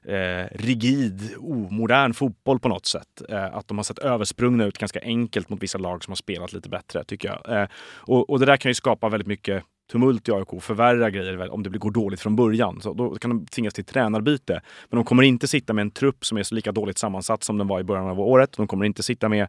eh, 0.05 0.45
rigid, 0.51 1.35
omodern 1.37 2.13
fotboll 2.13 2.59
på 2.59 2.69
något 2.69 2.85
sätt. 2.85 3.21
Eh, 3.29 3.55
att 3.55 3.67
de 3.67 3.77
har 3.77 3.83
sett 3.83 3.99
översprungna 3.99 4.65
ut 4.65 4.77
ganska 4.77 4.99
enkelt 5.01 5.49
mot 5.49 5.63
vissa 5.63 5.77
lag 5.77 6.03
som 6.03 6.11
har 6.11 6.15
spelat 6.15 6.53
lite 6.53 6.69
bättre, 6.69 7.03
tycker 7.03 7.27
jag. 7.27 7.61
Eh, 7.61 7.67
och, 7.95 8.29
och, 8.29 8.39
det 8.39 8.45
där 8.45 8.57
kan 8.57 8.69
ju 8.69 8.75
skapa 8.75 9.09
väldigt 9.09 9.27
mycket 9.27 9.63
tumult 9.91 10.29
i 10.29 10.31
AIK, 10.31 10.47
förvärra 10.61 11.09
grejer 11.09 11.53
om 11.53 11.63
det 11.63 11.69
går 11.69 11.91
dåligt 11.91 12.19
från 12.19 12.35
början. 12.35 12.81
Så 12.81 12.93
då 12.93 13.15
kan 13.15 13.29
de 13.29 13.45
tvingas 13.45 13.73
till 13.73 13.85
tränarbyte. 13.85 14.61
Men 14.89 14.97
de 14.97 15.03
kommer 15.05 15.23
inte 15.23 15.47
sitta 15.47 15.73
med 15.73 15.81
en 15.81 15.91
trupp 15.91 16.25
som 16.25 16.37
är 16.37 16.43
så 16.43 16.55
lika 16.55 16.71
dåligt 16.71 16.97
sammansatt 16.97 17.43
som 17.43 17.57
den 17.57 17.67
var 17.67 17.79
i 17.79 17.83
början 17.83 18.07
av 18.07 18.19
året. 18.19 18.53
De 18.57 18.67
kommer 18.67 18.85
inte 18.85 19.03
sitta 19.03 19.29
med 19.29 19.41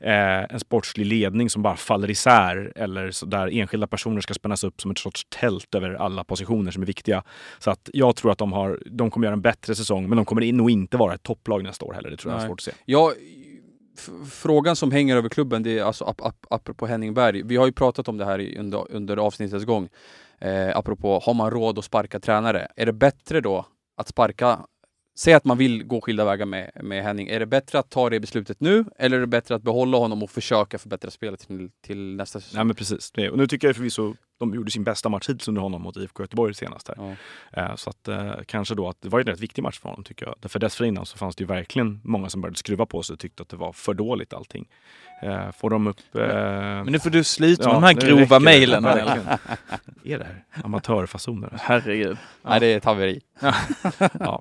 eh, 0.00 0.54
en 0.54 0.60
sportslig 0.60 1.06
ledning 1.06 1.50
som 1.50 1.62
bara 1.62 1.76
faller 1.76 2.10
isär 2.10 2.72
eller 2.76 3.10
så 3.10 3.26
där 3.26 3.48
enskilda 3.52 3.86
personer 3.86 4.20
ska 4.20 4.34
spännas 4.34 4.64
upp 4.64 4.80
som 4.80 4.90
ett 4.90 4.98
sorts 4.98 5.26
tält 5.28 5.74
över 5.74 5.94
alla 5.94 6.24
positioner 6.24 6.70
som 6.70 6.82
är 6.82 6.86
viktiga. 6.86 7.22
Så 7.58 7.70
att 7.70 7.90
jag 7.92 8.16
tror 8.16 8.32
att 8.32 8.38
de, 8.38 8.52
har, 8.52 8.78
de 8.86 9.10
kommer 9.10 9.26
göra 9.26 9.34
en 9.34 9.42
bättre 9.42 9.74
säsong, 9.74 10.08
men 10.08 10.16
de 10.16 10.24
kommer 10.24 10.52
nog 10.52 10.70
inte 10.70 10.96
vara 10.96 11.14
ett 11.14 11.22
topplag 11.22 11.62
nästa 11.62 11.84
år 11.84 11.92
heller. 11.92 12.10
Det 12.10 12.16
tror 12.16 12.32
jag 12.32 12.42
är 12.42 12.46
svårt 12.46 12.60
att 12.60 12.64
se. 12.64 12.72
Jag 12.84 13.12
frågan 14.30 14.76
som 14.76 14.90
hänger 14.90 15.16
över 15.16 15.28
klubben, 15.28 15.62
det 15.62 15.78
är 15.78 15.84
alltså 15.84 16.04
ap 16.04 16.20
ap 16.22 16.46
apropå 16.50 16.86
Henning 16.86 17.14
Berg. 17.14 17.42
Vi 17.42 17.56
har 17.56 17.66
ju 17.66 17.72
pratat 17.72 18.08
om 18.08 18.16
det 18.16 18.24
här 18.24 18.58
under, 18.58 18.92
under 18.92 19.16
avsnittets 19.16 19.64
gång. 19.64 19.88
Eh, 20.38 20.76
apropå, 20.76 21.20
har 21.24 21.34
man 21.34 21.50
råd 21.50 21.78
att 21.78 21.84
sparka 21.84 22.20
tränare? 22.20 22.68
Är 22.76 22.86
det 22.86 22.92
bättre 22.92 23.40
då 23.40 23.66
att 23.96 24.08
sparka 24.08 24.58
Säg 25.16 25.34
att 25.34 25.44
man 25.44 25.58
vill 25.58 25.84
gå 25.84 26.00
skilda 26.00 26.24
vägar 26.24 26.46
med, 26.46 26.70
med 26.82 27.04
Henning. 27.04 27.28
Är 27.28 27.40
det 27.40 27.46
bättre 27.46 27.78
att 27.78 27.90
ta 27.90 28.10
det 28.10 28.20
beslutet 28.20 28.60
nu 28.60 28.84
eller 28.98 29.16
är 29.16 29.20
det 29.20 29.26
bättre 29.26 29.54
att 29.54 29.62
behålla 29.62 29.98
honom 29.98 30.22
och 30.22 30.30
försöka 30.30 30.78
förbättra 30.78 31.10
spelet 31.10 31.40
till, 31.40 31.70
till 31.80 32.16
nästa 32.16 32.40
säsong? 32.40 32.56
Nej 32.56 32.64
men 32.64 32.76
precis. 32.76 33.12
Och 33.30 33.38
nu 33.38 33.46
tycker 33.46 33.68
jag 33.68 33.76
förvisso 33.76 34.14
de 34.38 34.54
gjorde 34.54 34.70
sin 34.70 34.84
bästa 34.84 35.08
match 35.08 35.28
hittills 35.28 35.48
under 35.48 35.62
honom 35.62 35.82
mot 35.82 35.96
IFK 35.96 36.22
Göteborg 36.22 36.54
senast. 36.54 36.88
Här. 36.88 37.16
Ja. 37.52 37.62
Eh, 37.62 37.76
så 37.76 37.90
att 37.90 38.08
eh, 38.08 38.32
kanske 38.46 38.74
då 38.74 38.88
att 38.88 39.02
det 39.02 39.08
var 39.08 39.20
en 39.20 39.26
rätt 39.26 39.40
viktig 39.40 39.62
match 39.62 39.78
för 39.78 39.88
honom 39.88 40.04
tycker 40.04 40.26
jag. 40.26 40.50
För 40.50 40.58
dessförinnan 40.58 41.06
så 41.06 41.18
fanns 41.18 41.36
det 41.36 41.42
ju 41.42 41.46
verkligen 41.46 42.00
många 42.04 42.28
som 42.28 42.40
började 42.40 42.58
skruva 42.58 42.86
på 42.86 43.02
sig 43.02 43.14
och 43.14 43.20
tyckte 43.20 43.42
att 43.42 43.48
det 43.48 43.56
var 43.56 43.72
för 43.72 43.94
dåligt 43.94 44.32
allting. 44.32 44.68
Eh, 45.22 45.52
får 45.52 45.70
de 45.70 45.86
upp... 45.86 45.96
Men 46.12 46.86
nu 46.86 46.98
får 46.98 47.10
du 47.10 47.24
sluta 47.24 47.64
med 47.64 47.76
de 47.76 47.82
här 47.82 47.92
grova 47.92 48.38
mejlen. 48.38 48.84
är 50.04 50.18
det 50.18 50.24
här 50.24 50.44
amatörfasoner? 50.64 51.58
Herregud. 51.60 52.16
Ja. 52.42 52.50
Nej, 52.50 52.60
det 52.60 52.66
är 52.66 52.76
ett 52.76 52.84
haveri. 52.84 53.20
ja. 54.20 54.40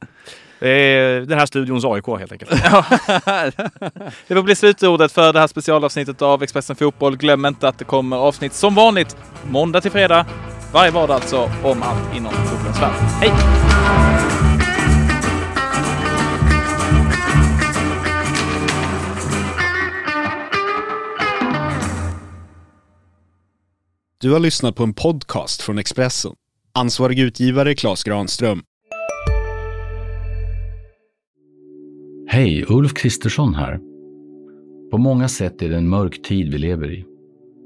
Den 0.59 1.39
här 1.39 1.45
studions 1.45 1.85
AIK 1.85 2.07
helt 2.07 2.31
enkelt. 2.31 2.51
det 4.27 4.35
får 4.35 4.43
bli 4.43 4.55
slutordet 4.55 5.11
för 5.11 5.33
det 5.33 5.39
här 5.39 5.47
specialavsnittet 5.47 6.21
av 6.21 6.43
Expressen 6.43 6.75
Fotboll. 6.75 7.17
Glöm 7.17 7.45
inte 7.45 7.67
att 7.67 7.77
det 7.77 7.85
kommer 7.85 8.17
avsnitt 8.17 8.53
som 8.53 8.75
vanligt 8.75 9.17
måndag 9.49 9.81
till 9.83 9.91
fredag. 9.91 10.25
Varje 10.73 10.91
vardag 10.91 11.15
alltså 11.15 11.49
om 11.63 11.83
allt 11.83 12.15
inom 12.15 12.33
fotbollens 12.33 12.81
värld. 12.81 12.93
Hej! 13.21 13.31
Du 24.21 24.31
har 24.31 24.39
lyssnat 24.39 24.75
på 24.75 24.83
en 24.83 24.93
podcast 24.93 25.61
från 25.61 25.77
Expressen. 25.77 26.31
Ansvarig 26.73 27.19
utgivare 27.19 27.75
Klas 27.75 28.03
Granström. 28.03 28.63
Hej, 32.27 32.65
Ulf 32.67 32.93
Kristersson 32.93 33.55
här. 33.55 33.79
På 34.91 34.97
många 34.97 35.27
sätt 35.27 35.61
är 35.61 35.69
det 35.69 35.77
en 35.77 35.89
mörk 35.89 36.21
tid 36.21 36.51
vi 36.51 36.57
lever 36.57 36.91
i. 36.91 37.12